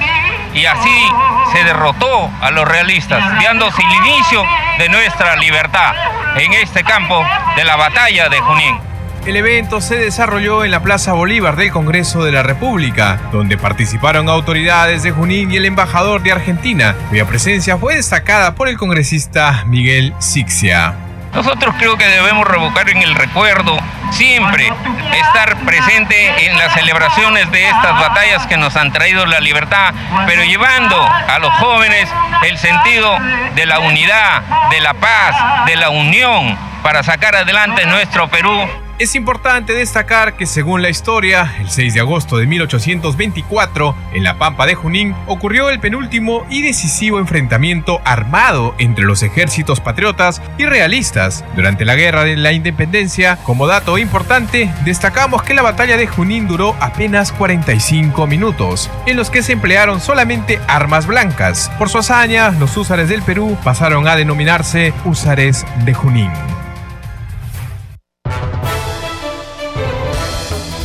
Y 0.54 0.66
así 0.66 1.08
se 1.52 1.62
derrotó 1.62 2.28
a 2.40 2.50
los 2.50 2.66
realistas, 2.66 3.22
dándose 3.40 3.80
el 3.80 3.92
inicio 4.04 4.44
de 4.78 4.88
nuestra 4.88 5.36
libertad 5.36 5.94
en 6.34 6.52
este 6.54 6.82
campo 6.82 7.24
de 7.54 7.64
la 7.64 7.76
batalla 7.76 8.28
de 8.28 8.40
Junín. 8.40 8.76
El 9.24 9.36
evento 9.36 9.80
se 9.80 9.96
desarrolló 9.96 10.64
en 10.64 10.72
la 10.72 10.82
Plaza 10.82 11.12
Bolívar 11.12 11.54
del 11.54 11.70
Congreso 11.70 12.24
de 12.24 12.32
la 12.32 12.42
República, 12.42 13.20
donde 13.30 13.56
participaron 13.56 14.28
autoridades 14.28 15.04
de 15.04 15.12
Junín 15.12 15.52
y 15.52 15.58
el 15.58 15.64
embajador 15.64 16.24
de 16.24 16.32
Argentina, 16.32 16.96
cuya 17.08 17.24
presencia 17.24 17.78
fue 17.78 17.94
destacada 17.94 18.56
por 18.56 18.68
el 18.68 18.76
congresista 18.76 19.62
Miguel 19.64 20.12
Sixia. 20.18 21.03
Nosotros 21.34 21.74
creo 21.78 21.96
que 21.96 22.06
debemos 22.06 22.46
revocar 22.46 22.88
en 22.88 23.02
el 23.02 23.14
recuerdo 23.14 23.76
siempre 24.12 24.72
estar 25.12 25.56
presente 25.64 26.46
en 26.46 26.56
las 26.56 26.72
celebraciones 26.74 27.50
de 27.50 27.68
estas 27.68 27.98
batallas 27.98 28.46
que 28.46 28.56
nos 28.56 28.76
han 28.76 28.92
traído 28.92 29.26
la 29.26 29.40
libertad, 29.40 29.92
pero 30.26 30.44
llevando 30.44 31.00
a 31.02 31.38
los 31.40 31.52
jóvenes 31.54 32.08
el 32.44 32.56
sentido 32.58 33.18
de 33.54 33.66
la 33.66 33.80
unidad, 33.80 34.42
de 34.70 34.80
la 34.80 34.94
paz, 34.94 35.66
de 35.66 35.76
la 35.76 35.90
unión 35.90 36.56
para 36.82 37.02
sacar 37.02 37.34
adelante 37.34 37.84
nuestro 37.86 38.28
Perú 38.28 38.83
es 38.98 39.14
importante 39.14 39.72
destacar 39.72 40.36
que 40.36 40.46
según 40.46 40.82
la 40.82 40.88
historia, 40.88 41.56
el 41.60 41.70
6 41.70 41.94
de 41.94 42.00
agosto 42.00 42.36
de 42.36 42.46
1824, 42.46 43.96
en 44.12 44.24
la 44.24 44.38
Pampa 44.38 44.66
de 44.66 44.74
Junín, 44.74 45.14
ocurrió 45.26 45.70
el 45.70 45.80
penúltimo 45.80 46.46
y 46.48 46.62
decisivo 46.62 47.18
enfrentamiento 47.18 48.00
armado 48.04 48.74
entre 48.78 49.04
los 49.04 49.22
ejércitos 49.22 49.80
patriotas 49.80 50.40
y 50.58 50.64
realistas. 50.64 51.44
Durante 51.56 51.84
la 51.84 51.96
Guerra 51.96 52.24
de 52.24 52.36
la 52.36 52.52
Independencia, 52.52 53.36
como 53.42 53.66
dato 53.66 53.98
importante, 53.98 54.72
destacamos 54.84 55.42
que 55.42 55.54
la 55.54 55.62
batalla 55.62 55.96
de 55.96 56.06
Junín 56.06 56.46
duró 56.46 56.76
apenas 56.80 57.32
45 57.32 58.26
minutos, 58.26 58.90
en 59.06 59.16
los 59.16 59.30
que 59.30 59.42
se 59.42 59.52
emplearon 59.52 60.00
solamente 60.00 60.60
armas 60.68 61.06
blancas. 61.06 61.70
Por 61.78 61.88
su 61.88 61.98
hazaña, 61.98 62.50
los 62.50 62.76
húsares 62.76 63.08
del 63.08 63.22
Perú 63.22 63.58
pasaron 63.64 64.06
a 64.06 64.16
denominarse 64.16 64.92
húsares 65.04 65.66
de 65.84 65.94
Junín. 65.94 66.30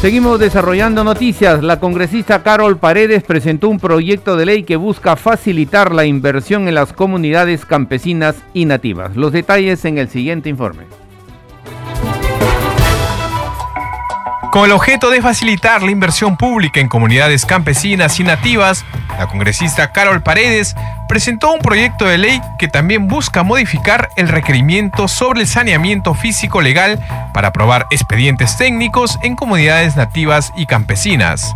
Seguimos 0.01 0.39
desarrollando 0.39 1.03
noticias. 1.03 1.61
La 1.61 1.81
congresista 1.81 2.41
Carol 2.41 2.77
Paredes 2.77 3.21
presentó 3.21 3.67
un 3.67 3.81
proyecto 3.81 4.37
de 4.37 4.45
ley 4.45 4.63
que 4.63 4.77
busca 4.77 5.17
facilitar 5.17 5.93
la 5.93 6.05
inversión 6.05 6.69
en 6.69 6.75
las 6.75 6.93
comunidades 6.93 7.65
campesinas 7.65 8.37
y 8.53 8.63
nativas. 8.63 9.17
Los 9.17 9.33
detalles 9.33 9.83
en 9.83 9.97
el 9.97 10.07
siguiente 10.07 10.47
informe. 10.47 10.85
Con 14.51 14.65
el 14.65 14.71
objeto 14.71 15.11
de 15.11 15.21
facilitar 15.21 15.83
la 15.83 15.91
inversión 15.91 16.35
pública 16.35 16.79
en 16.79 16.87
comunidades 16.87 17.45
campesinas 17.45 18.19
y 18.19 18.23
nativas, 18.23 18.83
la 19.19 19.27
congresista 19.27 19.91
Carol 19.91 20.23
Paredes 20.23 20.75
presentó 21.07 21.53
un 21.53 21.59
proyecto 21.59 22.05
de 22.05 22.17
ley 22.17 22.41
que 22.57 22.67
también 22.67 23.07
busca 23.07 23.43
modificar 23.43 24.09
el 24.15 24.27
requerimiento 24.27 25.07
sobre 25.07 25.41
el 25.41 25.47
saneamiento 25.47 26.15
físico 26.15 26.61
legal 26.61 26.99
para 27.31 27.49
aprobar 27.49 27.85
expedientes 27.91 28.57
técnicos 28.57 29.19
en 29.21 29.35
comunidades 29.35 29.95
nativas 29.95 30.51
y 30.57 30.65
campesinas. 30.65 31.53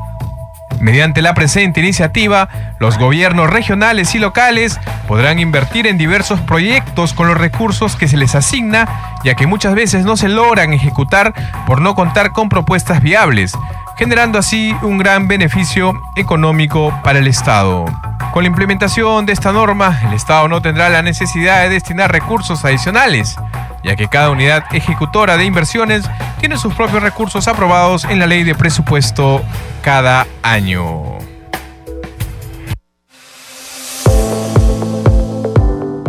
Mediante 0.83 1.21
la 1.21 1.33
presente 1.33 1.79
iniciativa, 1.79 2.49
los 2.77 2.97
gobiernos 2.97 3.49
regionales 3.49 4.15
y 4.15 4.19
locales 4.19 4.81
podrán 5.07 5.39
invertir 5.39 5.87
en 5.87 5.97
diversos 5.97 6.41
proyectos 6.41 7.13
con 7.13 7.29
los 7.29 7.37
recursos 7.37 7.95
que 7.95 8.09
se 8.09 8.17
les 8.17 8.35
asigna, 8.35 8.89
ya 9.23 9.33
que 9.35 9.47
muchas 9.47 9.75
veces 9.75 10.03
no 10.03 10.17
se 10.17 10.27
logran 10.27 10.73
ejecutar 10.73 11.33
por 11.65 11.79
no 11.79 11.95
contar 11.95 12.33
con 12.33 12.49
propuestas 12.49 13.01
viables, 13.01 13.53
generando 13.97 14.39
así 14.39 14.75
un 14.81 14.97
gran 14.97 15.27
beneficio 15.27 15.93
económico 16.15 16.93
para 17.03 17.19
el 17.19 17.27
Estado. 17.27 17.85
Con 18.31 18.43
la 18.43 18.47
implementación 18.47 19.25
de 19.25 19.33
esta 19.33 19.51
norma, 19.51 19.99
el 20.07 20.13
Estado 20.13 20.47
no 20.47 20.61
tendrá 20.61 20.89
la 20.89 21.01
necesidad 21.01 21.61
de 21.61 21.69
destinar 21.69 22.11
recursos 22.11 22.65
adicionales, 22.65 23.35
ya 23.83 23.95
que 23.95 24.07
cada 24.07 24.31
unidad 24.31 24.63
ejecutora 24.71 25.37
de 25.37 25.45
inversiones 25.45 26.03
tiene 26.39 26.57
sus 26.57 26.73
propios 26.73 27.03
recursos 27.03 27.47
aprobados 27.47 28.05
en 28.05 28.19
la 28.19 28.25
ley 28.25 28.43
de 28.43 28.55
presupuesto 28.55 29.43
cada 29.83 30.25
año. 30.41 31.19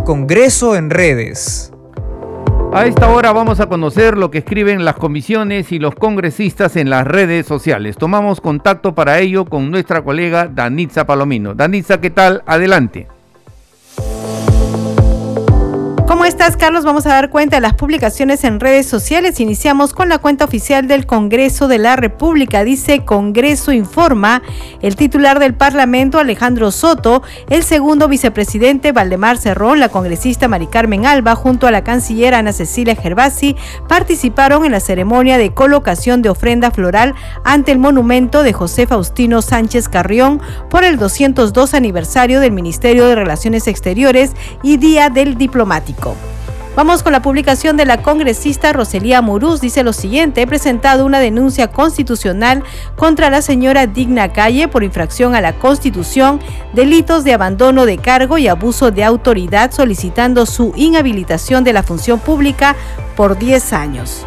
Congreso 0.05 0.77
en 0.77 0.91
redes. 0.91 1.74
A 2.75 2.87
esta 2.87 3.09
hora 3.09 3.33
vamos 3.33 3.61
a 3.61 3.69
conocer 3.69 4.19
lo 4.19 4.33
que 4.33 4.39
escriben 4.39 4.85
las 4.85 4.97
comisiones 4.97 5.71
y 5.71 5.79
los 5.79 5.95
congresistas 5.95 6.75
en 6.75 6.91
las 6.91 7.07
redes 7.07 7.47
sociales. 7.47 7.97
Tomamos 7.97 8.41
contacto 8.41 8.97
para 8.97 9.21
ello 9.21 9.45
con 9.45 9.71
nuestra 9.71 10.03
colega 10.03 10.49
Danitza 10.49 11.07
Palomino. 11.07 11.55
Danitza, 11.55 12.01
¿qué 12.01 12.11
tal? 12.11 12.43
Adelante. 12.47 13.14
¿Cómo 16.07 16.27
estás, 16.27 16.59
Carlos? 16.59 16.85
Vamos 16.85 17.07
a 17.07 17.15
dar 17.15 17.31
cuenta 17.31 17.57
de 17.57 17.63
las 17.63 17.73
publicaciones 17.73 18.45
en 18.45 18.61
redes 18.61 18.87
sociales. 18.87 19.41
Iniciamos 19.41 19.95
con 19.95 20.11
la 20.11 20.19
cuenta 20.19 20.45
oficial 20.45 20.87
del 20.87 21.07
Congreso 21.07 21.67
de 21.67 21.79
la 21.79 21.97
República. 21.97 22.63
Dice 22.63 23.07
Congreso 23.07 23.73
Informa, 23.73 24.43
el 24.83 24.97
titular 24.97 25.39
del 25.39 25.55
Parlamento, 25.55 26.19
Alejandro 26.19 26.71
Soto, 26.73 27.23
el 27.49 27.63
segundo 27.63 28.07
vicepresidente, 28.07 28.93
Valdemar 28.93 29.39
Cerrón, 29.39 29.81
la 29.81 29.89
congresista 29.89 30.47
Mari 30.47 30.67
Carmen 30.67 31.07
Alba, 31.07 31.37
junto 31.37 31.67
a 31.67 31.71
la 31.71 31.85
canciller 31.85 32.35
Ana 32.35 32.53
Cecilia 32.53 32.97
Gervasi, 32.97 33.57
participaron 33.89 34.67
en 34.67 34.73
la 34.73 34.81
ceremonia 34.81 35.39
de 35.39 35.55
colocación 35.55 36.21
de 36.21 36.29
ofrenda 36.29 36.71
floral 36.71 37.15
ante 37.45 37.73
el 37.73 37.79
monumento 37.79 38.43
de 38.43 38.53
José 38.53 38.87
Faustino 38.87 39.41
Sánchez 39.41 39.89
Carrión 39.89 40.43
por 40.69 40.85
el 40.85 40.99
202 40.99 41.73
aniversario 41.73 42.41
del 42.41 42.53
Ministerio 42.53 43.07
de 43.07 43.15
Relaciones 43.15 43.67
Exteriores 43.69 44.33
y 44.63 44.77
Día 44.77 45.09
del 45.09 45.39
Diplomático. 45.39 45.94
Vamos 46.77 47.05
con 47.05 47.13
la 47.13 47.23
publicación 47.23 47.77
de 47.77 47.85
la 47.85 48.03
congresista 48.03 48.73
Roselía 48.73 49.23
Muruz. 49.23 49.61
Dice 49.61 49.85
lo 49.85 49.93
siguiente, 49.93 50.43
he 50.43 50.47
presentado 50.47 51.07
una 51.07 51.21
denuncia 51.21 51.69
constitucional 51.69 52.65
contra 52.97 53.31
la 53.31 53.43
señora 53.43 53.87
Digna 53.87 54.33
Calle 54.33 54.67
por 54.67 54.83
infracción 54.83 55.37
a 55.37 55.41
la 55.41 55.53
Constitución, 55.53 56.41
delitos 56.73 57.23
de 57.23 57.33
abandono 57.33 57.87
de 57.87 57.99
cargo 57.99 58.39
y 58.39 58.49
abuso 58.49 58.91
de 58.91 59.05
autoridad 59.05 59.71
solicitando 59.71 60.47
su 60.47 60.73
inhabilitación 60.75 61.63
de 61.63 61.75
la 61.75 61.85
función 61.85 62.19
pública 62.19 62.75
por 63.17 63.39
10 63.39 63.73
años. 63.73 64.27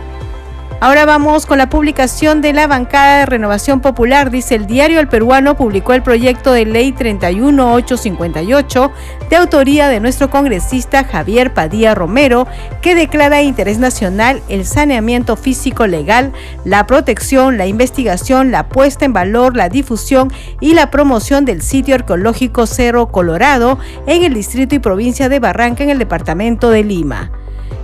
Ahora 0.80 1.08
vamos 1.08 1.48
con 1.48 1.58
la 1.58 1.70
publicación 1.70 2.40
de 2.40 2.54
la 2.54 2.68
bancada 2.68 3.22
de 3.22 3.26
Renovación 3.26 3.80
Popular. 3.80 4.30
Dice 4.30 4.54
el 4.54 4.68
diario 4.68 5.00
El 5.00 5.08
Peruano 5.08 5.58
publicó 5.58 5.94
el 5.94 6.04
proyecto 6.04 6.52
de 6.52 6.66
ley 6.66 6.92
31858 6.92 8.92
de 9.28 9.36
autoría 9.38 9.90
de 9.90 10.00
nuestro 10.00 10.30
congresista 10.30 11.04
Javier 11.04 11.52
Padilla 11.52 11.96
Romero 11.96 12.46
que 12.84 12.94
declara 12.94 13.38
de 13.38 13.44
interés 13.44 13.80
nacional 13.80 14.44
el 14.50 14.68
saneamiento 14.68 15.36
físico 15.36 15.88
legal, 15.88 16.32
la 16.64 16.86
protección, 16.86 17.58
la 17.58 17.66
investigación, 17.66 18.52
la 18.52 18.70
puesta 18.70 19.06
en 19.06 19.14
valor, 19.14 19.58
la 19.58 19.70
difusión 19.70 20.32
y 20.62 20.76
la 20.76 20.92
promoción 20.92 21.44
del 21.44 21.64
sitio 21.64 21.96
arqueológico 21.96 22.68
Cerro 22.68 23.08
Colorado 23.08 23.80
en 24.06 24.24
el 24.24 24.36
distrito 24.36 24.76
y 24.76 24.80
provincia 24.80 25.28
de 25.28 25.40
Barranca 25.40 25.84
en 25.84 25.90
el 25.90 25.98
departamento 25.98 26.70
de 26.70 26.84
Lima. 26.84 27.32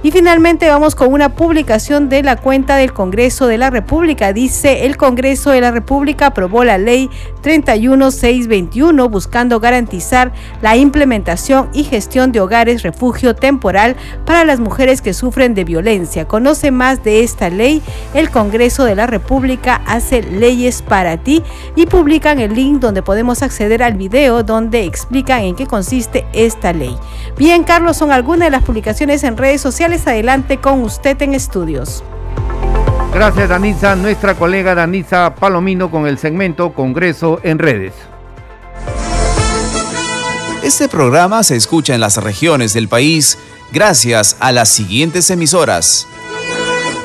Y 0.04 0.12
finalmente 0.12 0.68
vamos 0.68 0.96
con 0.96 1.13
una 1.13 1.30
publicación 1.30 2.10
de 2.10 2.24
la 2.24 2.36
cuenta 2.36 2.76
del 2.76 2.92
Congreso 2.92 3.48
de 3.48 3.58
la 3.58 3.70
República. 3.70 4.34
Dice, 4.34 4.86
el 4.86 4.98
Congreso 4.98 5.52
de 5.52 5.62
la 5.62 5.72
República 5.72 6.28
aprobó 6.28 6.66
la 6.66 6.78
ley 6.78 7.10
31621 7.42 9.08
buscando 9.08 9.62
garantizar 9.62 10.34
la 10.62 10.76
implementación 10.76 11.70
y 11.72 11.86
gestión 11.86 12.34
de 12.34 12.42
hogares 12.42 12.84
refugio 12.84 13.34
temporal 13.34 13.96
para 14.26 14.44
las 14.44 14.60
mujeres 14.60 15.02
que 15.02 15.13
sufren 15.13 15.54
de 15.54 15.63
violencia. 15.63 16.28
Conoce 16.28 16.72
más 16.72 17.02
de 17.06 17.24
esta 17.24 17.50
ley. 17.50 17.82
El 18.13 18.30
Congreso 18.30 18.84
de 18.84 18.96
la 18.96 19.08
República 19.08 19.82
hace 19.86 20.22
leyes 20.22 20.82
para 20.82 21.16
ti 21.16 21.44
y 21.78 21.86
publican 21.86 22.39
el 22.39 22.54
link 22.54 22.82
donde 22.82 23.04
podemos 23.04 23.42
acceder 23.42 23.82
al 23.82 23.94
video 23.94 24.44
donde 24.44 24.84
explican 24.84 25.44
en 25.44 25.56
qué 25.56 25.66
consiste 25.66 26.26
esta 26.34 26.74
ley. 26.74 26.98
Bien, 27.38 27.63
Carlos, 27.63 27.96
son 27.96 28.12
algunas 28.12 28.48
de 28.48 28.52
las 28.52 28.63
publicaciones 28.63 29.24
en 29.24 29.38
redes 29.38 29.62
sociales 29.62 29.92
González, 29.93 30.08
adelante 30.08 30.58
con 30.58 30.82
usted 30.82 31.21
en 31.21 31.36
estudios. 31.36 32.03
Gracias 33.13 33.47
Danisa, 33.47 33.95
nuestra 33.95 34.34
colega 34.34 34.73
Danisa 34.73 35.36
Palomino 35.36 35.91
con 35.91 36.08
el 36.08 36.17
segmento 36.17 36.73
Congreso 36.73 37.39
en 37.43 37.60
redes. 37.60 37.93
Este 40.63 40.88
programa 40.88 41.43
se 41.43 41.56
escucha 41.56 41.93
en 41.93 42.01
las 42.01 42.17
regiones 42.17 42.73
del 42.73 42.88
país 42.88 43.38
gracias 43.71 44.36
a 44.39 44.51
las 44.51 44.69
siguientes 44.69 45.29
emisoras. 45.29 46.08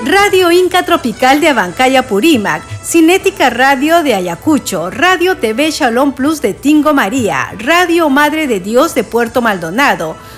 Radio 0.06 0.50
Inca 0.50 0.84
Tropical 0.84 1.40
de 1.40 1.48
Abancaya 1.48 2.06
Purímac, 2.06 2.62
Cinética 2.82 3.50
Radio 3.50 4.02
de 4.02 4.14
Ayacucho, 4.14 4.90
Radio 4.90 5.36
TV 5.36 5.70
Shalom 5.70 6.12
Plus 6.12 6.40
de 6.40 6.54
Tingo 6.54 6.94
María, 6.94 7.52
Radio 7.58 8.08
Madre 8.08 8.46
de 8.46 8.60
Dios 8.60 8.94
de 8.94 9.04
Puerto 9.04 9.42
Maldonado, 9.42 10.16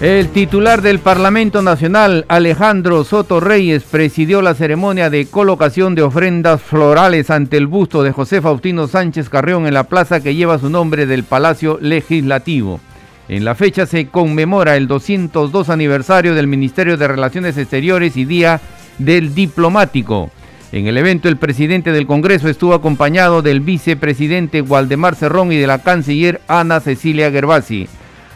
El 0.00 0.30
titular 0.30 0.80
del 0.80 0.98
Parlamento 0.98 1.60
Nacional, 1.60 2.24
Alejandro 2.28 3.04
Soto 3.04 3.38
Reyes, 3.38 3.82
presidió 3.82 4.40
la 4.40 4.54
ceremonia 4.54 5.10
de 5.10 5.26
colocación 5.26 5.94
de 5.94 6.00
ofrendas 6.00 6.62
florales 6.62 7.28
ante 7.28 7.58
el 7.58 7.66
busto 7.66 8.02
de 8.02 8.10
José 8.10 8.40
Faustino 8.40 8.88
Sánchez 8.88 9.28
Carrión 9.28 9.66
en 9.66 9.74
la 9.74 9.84
plaza 9.84 10.22
que 10.22 10.34
lleva 10.34 10.58
su 10.58 10.70
nombre 10.70 11.04
del 11.04 11.24
Palacio 11.24 11.76
Legislativo. 11.82 12.80
En 13.28 13.44
la 13.44 13.54
fecha 13.54 13.84
se 13.84 14.06
conmemora 14.06 14.78
el 14.78 14.88
202 14.88 15.68
aniversario 15.68 16.34
del 16.34 16.46
Ministerio 16.46 16.96
de 16.96 17.06
Relaciones 17.06 17.58
Exteriores 17.58 18.16
y 18.16 18.24
Día 18.24 18.62
del 18.96 19.34
Diplomático. 19.34 20.30
En 20.72 20.86
el 20.86 20.96
evento 20.96 21.28
el 21.28 21.36
presidente 21.36 21.92
del 21.92 22.06
Congreso 22.06 22.48
estuvo 22.48 22.72
acompañado 22.72 23.42
del 23.42 23.60
vicepresidente 23.60 24.62
Waldemar 24.62 25.14
Cerrón 25.14 25.52
y 25.52 25.58
de 25.58 25.66
la 25.66 25.82
canciller 25.82 26.40
Ana 26.48 26.80
Cecilia 26.80 27.30
Gervasi. 27.30 27.86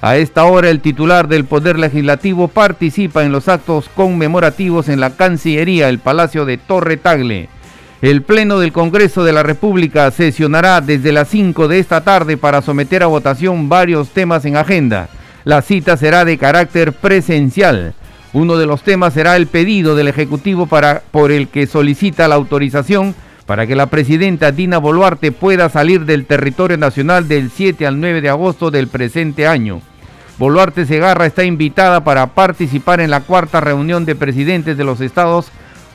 A 0.04 0.18
esta 0.18 0.44
hora 0.44 0.68
el 0.68 0.80
titular 0.80 1.28
del 1.28 1.46
Poder 1.46 1.78
Legislativo 1.78 2.48
participa 2.48 3.24
en 3.24 3.32
los 3.32 3.48
actos 3.48 3.88
conmemorativos 3.88 4.90
en 4.90 5.00
la 5.00 5.16
Cancillería, 5.16 5.88
el 5.88 5.98
Palacio 5.98 6.44
de 6.44 6.58
Torre 6.58 6.98
Tagle. 6.98 7.48
El 8.02 8.20
Pleno 8.20 8.58
del 8.58 8.70
Congreso 8.70 9.24
de 9.24 9.32
la 9.32 9.42
República 9.42 10.10
sesionará 10.10 10.82
desde 10.82 11.10
las 11.10 11.28
5 11.28 11.68
de 11.68 11.78
esta 11.78 12.02
tarde 12.02 12.36
para 12.36 12.60
someter 12.60 13.02
a 13.02 13.06
votación 13.06 13.70
varios 13.70 14.10
temas 14.10 14.44
en 14.44 14.58
agenda. 14.58 15.08
La 15.44 15.62
cita 15.62 15.96
será 15.96 16.26
de 16.26 16.36
carácter 16.36 16.92
presencial. 16.92 17.94
Uno 18.34 18.58
de 18.58 18.66
los 18.66 18.82
temas 18.82 19.14
será 19.14 19.36
el 19.36 19.46
pedido 19.46 19.96
del 19.96 20.08
Ejecutivo 20.08 20.66
para, 20.66 21.02
por 21.12 21.32
el 21.32 21.48
que 21.48 21.66
solicita 21.66 22.28
la 22.28 22.34
autorización 22.34 23.14
para 23.46 23.66
que 23.66 23.74
la 23.74 23.86
presidenta 23.86 24.52
Dina 24.52 24.76
Boluarte 24.76 25.32
pueda 25.32 25.70
salir 25.70 26.04
del 26.04 26.26
territorio 26.26 26.76
nacional 26.76 27.26
del 27.26 27.50
7 27.50 27.86
al 27.86 28.00
9 28.00 28.20
de 28.20 28.28
agosto 28.28 28.70
del 28.70 28.88
presente 28.88 29.46
año. 29.46 29.80
Boluarte 30.38 30.84
Segarra 30.84 31.26
está 31.26 31.44
invitada 31.44 32.02
para 32.02 32.26
participar 32.28 33.00
en 33.00 33.10
la 33.10 33.20
cuarta 33.20 33.60
reunión 33.60 34.04
de 34.04 34.16
presidentes 34.16 34.76
de 34.76 34.84
los 34.84 35.00
estados 35.00 35.50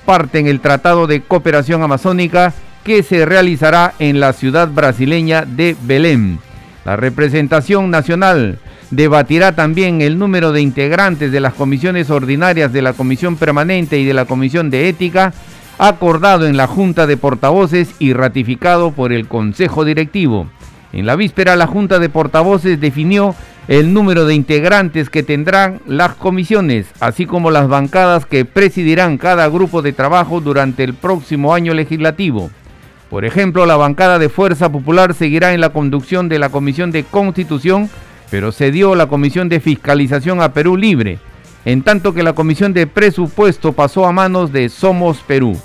parte 0.06 0.40
en 0.40 0.48
el 0.48 0.62
Tratado 0.62 1.08
de 1.08 1.22
Cooperación 1.22 1.84
Amazónica 1.84 2.54
que 2.84 3.04
se 3.04 3.26
realizará 3.26 3.94
en 4.00 4.20
la 4.20 4.34
ciudad 4.34 4.70
brasileña 4.70 5.46
de 5.46 5.76
Belém. 5.82 6.40
La 6.86 6.96
representación 6.96 7.92
nacional 7.92 8.60
debatirá 8.92 9.52
también 9.52 10.02
el 10.02 10.18
número 10.18 10.52
de 10.52 10.62
integrantes 10.62 11.32
de 11.32 11.42
las 11.42 11.54
comisiones 11.54 12.10
ordinarias 12.10 12.72
de 12.72 12.82
la 12.82 12.94
Comisión 12.94 13.36
Permanente 13.36 14.00
y 14.00 14.06
de 14.06 14.14
la 14.14 14.26
Comisión 14.26 14.70
de 14.70 14.90
Ética, 14.90 15.34
acordado 15.78 16.48
en 16.48 16.58
la 16.58 16.66
Junta 16.66 17.06
de 17.06 17.18
Portavoces 17.18 17.94
y 18.00 18.14
ratificado 18.14 18.92
por 18.92 19.14
el 19.14 19.28
Consejo 19.28 19.86
Directivo. 19.86 20.48
En 20.92 21.06
la 21.06 21.16
víspera, 21.16 21.56
la 21.56 21.68
Junta 21.68 22.00
de 22.00 22.10
Portavoces 22.10 22.80
definió 22.82 23.36
el 23.70 23.94
número 23.94 24.26
de 24.26 24.34
integrantes 24.34 25.12
que 25.12 25.22
tendrán 25.22 25.80
las 25.86 26.16
comisiones, 26.16 26.88
así 27.00 27.28
como 27.28 27.52
las 27.52 27.68
bancadas 27.68 28.26
que 28.26 28.44
presidirán 28.44 29.20
cada 29.20 29.48
grupo 29.48 29.84
de 29.84 29.94
trabajo 29.94 30.42
durante 30.42 30.84
el 30.84 30.96
próximo 30.96 31.54
año 31.54 31.76
legislativo. 31.76 32.50
Por 33.12 33.26
ejemplo, 33.26 33.68
la 33.68 33.78
bancada 33.78 34.18
de 34.18 34.28
Fuerza 34.28 34.72
Popular 34.72 35.14
seguirá 35.14 35.54
en 35.54 35.62
la 35.62 35.70
conducción 35.70 36.30
de 36.30 36.40
la 36.40 36.50
Comisión 36.50 36.90
de 36.90 37.04
Constitución, 37.04 37.92
pero 38.32 38.52
cedió 38.52 38.96
la 38.96 39.06
Comisión 39.06 39.50
de 39.50 39.60
Fiscalización 39.60 40.42
a 40.42 40.52
Perú 40.52 40.76
Libre, 40.76 41.20
en 41.64 41.84
tanto 41.84 42.16
que 42.16 42.24
la 42.24 42.34
Comisión 42.34 42.74
de 42.74 42.88
Presupuesto 42.88 43.74
pasó 43.74 44.08
a 44.08 44.12
manos 44.12 44.52
de 44.52 44.70
Somos 44.70 45.20
Perú. 45.20 45.56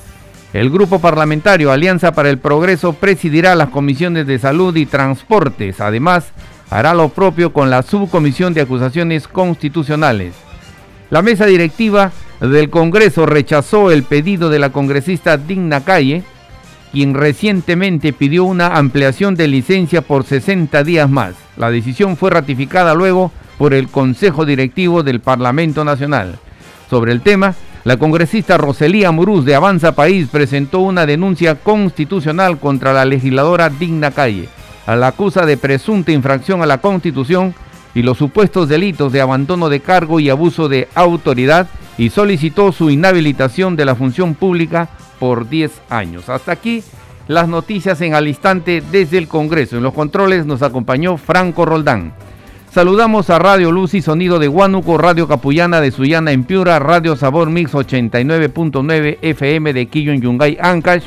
El 0.53 0.69
grupo 0.69 1.01
parlamentario 1.01 1.73
Alianza 1.73 2.13
para 2.13 2.29
el 2.29 2.37
Progreso 2.37 2.93
presidirá 2.93 3.55
las 3.55 3.71
comisiones 3.71 4.27
de 4.27 4.39
Salud 4.39 4.77
y 4.77 4.85
Transportes. 4.85 5.81
Además, 5.81 6.33
hará 6.75 6.93
lo 6.93 7.09
propio 7.11 7.53
con 7.53 7.71
la 7.71 7.85
Subcomisión 7.85 8.53
de 8.53 8.61
Acusaciones 8.61 9.29
Constitucionales. 9.29 10.35
La 11.09 11.23
mesa 11.23 11.47
directiva 11.47 12.11
del 12.41 12.69
Congreso 12.69 13.27
rechazó 13.27 13.93
el 13.93 14.03
pedido 14.03 14.51
de 14.51 14.59
la 14.59 14.71
congresista 14.71 15.37
Digna 15.37 15.85
Calle, 15.85 16.25
quien 16.91 17.15
recientemente 17.15 18.13
pidió 18.13 18.43
una 18.43 18.77
ampliación 18.77 19.37
de 19.37 19.47
licencia 19.47 20.03
por 20.03 20.25
60 20.25 20.83
días 20.83 21.09
más. 21.09 21.37
La 21.57 21.71
decisión 21.71 22.17
fue 22.17 22.31
ratificada 22.31 22.93
luego 22.93 23.31
por 23.57 23.73
el 23.73 23.87
Consejo 23.87 24.45
Directivo 24.45 25.05
del 25.05 25.21
Parlamento 25.21 25.85
Nacional. 25.85 26.41
Sobre 26.91 27.13
el 27.13 27.21
tema, 27.21 27.55
la 27.85 27.99
congresista 27.99 28.59
Roselía 28.59 29.13
Muruz 29.13 29.45
de 29.45 29.55
Avanza 29.55 29.95
País 29.95 30.27
presentó 30.29 30.81
una 30.81 31.07
denuncia 31.07 31.55
constitucional 31.55 32.59
contra 32.59 32.93
la 32.93 33.05
legisladora 33.05 33.71
Digna 33.71 34.11
Calle 34.11 34.49
la 34.87 35.09
acusa 35.09 35.47
de 35.47 35.57
presunta 35.57 36.13
infracción 36.13 36.63
a 36.63 36.67
la 36.67 36.79
Constitución 36.79 37.55
y 37.95 38.03
los 38.03 38.19
supuestos 38.19 38.69
delitos 38.69 39.13
de 39.13 39.21
abandono 39.21 39.69
de 39.69 39.81
cargo 39.81 40.21
y 40.21 40.29
abuso 40.29 40.69
de 40.69 40.89
autoridad 40.95 41.69
y 41.97 42.11
solicitó 42.11 42.73
su 42.73 42.91
inhabilitación 42.91 43.77
de 43.77 43.85
la 43.85 43.95
función 43.95 44.35
pública 44.35 44.89
por 45.19 45.49
10 45.49 45.81
años. 45.91 46.29
Hasta 46.29 46.53
aquí 46.53 46.83
las 47.29 47.49
noticias 47.49 48.01
en 48.01 48.15
al 48.15 48.29
instante 48.29 48.83
desde 48.93 49.19
el 49.19 49.29
Congreso. 49.29 49.77
En 49.77 49.83
los 49.83 49.95
controles 49.95 50.45
nos 50.45 50.63
acompañó 50.63 51.17
Franco 51.17 51.65
Roldán. 51.65 52.13
Saludamos 52.71 53.31
a 53.31 53.39
Radio 53.39 53.71
Luz 53.71 53.95
y 53.95 54.03
Sonido 54.03 54.41
de 54.41 54.49
Huánuco, 54.49 54.99
Radio 54.99 55.29
Capullana 55.29 55.81
de 55.81 55.93
Sullana 55.93 56.33
en 56.33 56.43
Piura, 56.43 56.81
Radio 56.81 57.15
Sabor 57.15 57.49
Mix 57.49 57.73
89.9 57.73 59.19
FM 59.23 59.73
de 59.73 59.87
Quillo 59.87 60.13
en 60.13 60.21
Yungay, 60.21 60.59
Ancash, 60.61 61.05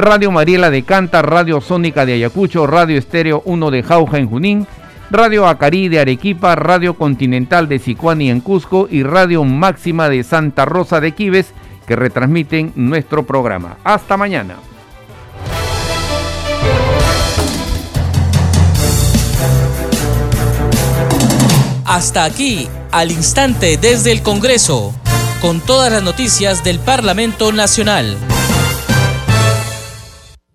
Radio 0.00 0.30
Mariela 0.30 0.70
de 0.70 0.82
Canta, 0.82 1.20
Radio 1.20 1.60
Sónica 1.60 2.06
de 2.06 2.14
Ayacucho, 2.14 2.66
Radio 2.66 2.98
Estéreo 2.98 3.42
1 3.44 3.70
de 3.70 3.82
Jauja 3.82 4.18
en 4.18 4.28
Junín, 4.28 4.66
Radio 5.10 5.46
Acarí 5.46 5.88
de 5.88 6.00
Arequipa, 6.00 6.54
Radio 6.54 6.94
Continental 6.94 7.68
de 7.68 7.78
Sicuani 7.78 8.30
en 8.30 8.40
Cusco 8.40 8.88
y 8.90 9.02
Radio 9.02 9.44
Máxima 9.44 10.08
de 10.08 10.22
Santa 10.22 10.64
Rosa 10.64 11.00
de 11.00 11.12
Quives 11.12 11.52
que 11.86 11.96
retransmiten 11.96 12.72
nuestro 12.76 13.24
programa. 13.24 13.76
Hasta 13.84 14.16
mañana. 14.16 14.56
Hasta 21.84 22.24
aquí, 22.24 22.68
al 22.90 23.10
instante 23.10 23.76
desde 23.76 24.12
el 24.12 24.22
Congreso, 24.22 24.94
con 25.42 25.60
todas 25.60 25.92
las 25.92 26.02
noticias 26.02 26.64
del 26.64 26.78
Parlamento 26.78 27.52
Nacional. 27.52 28.16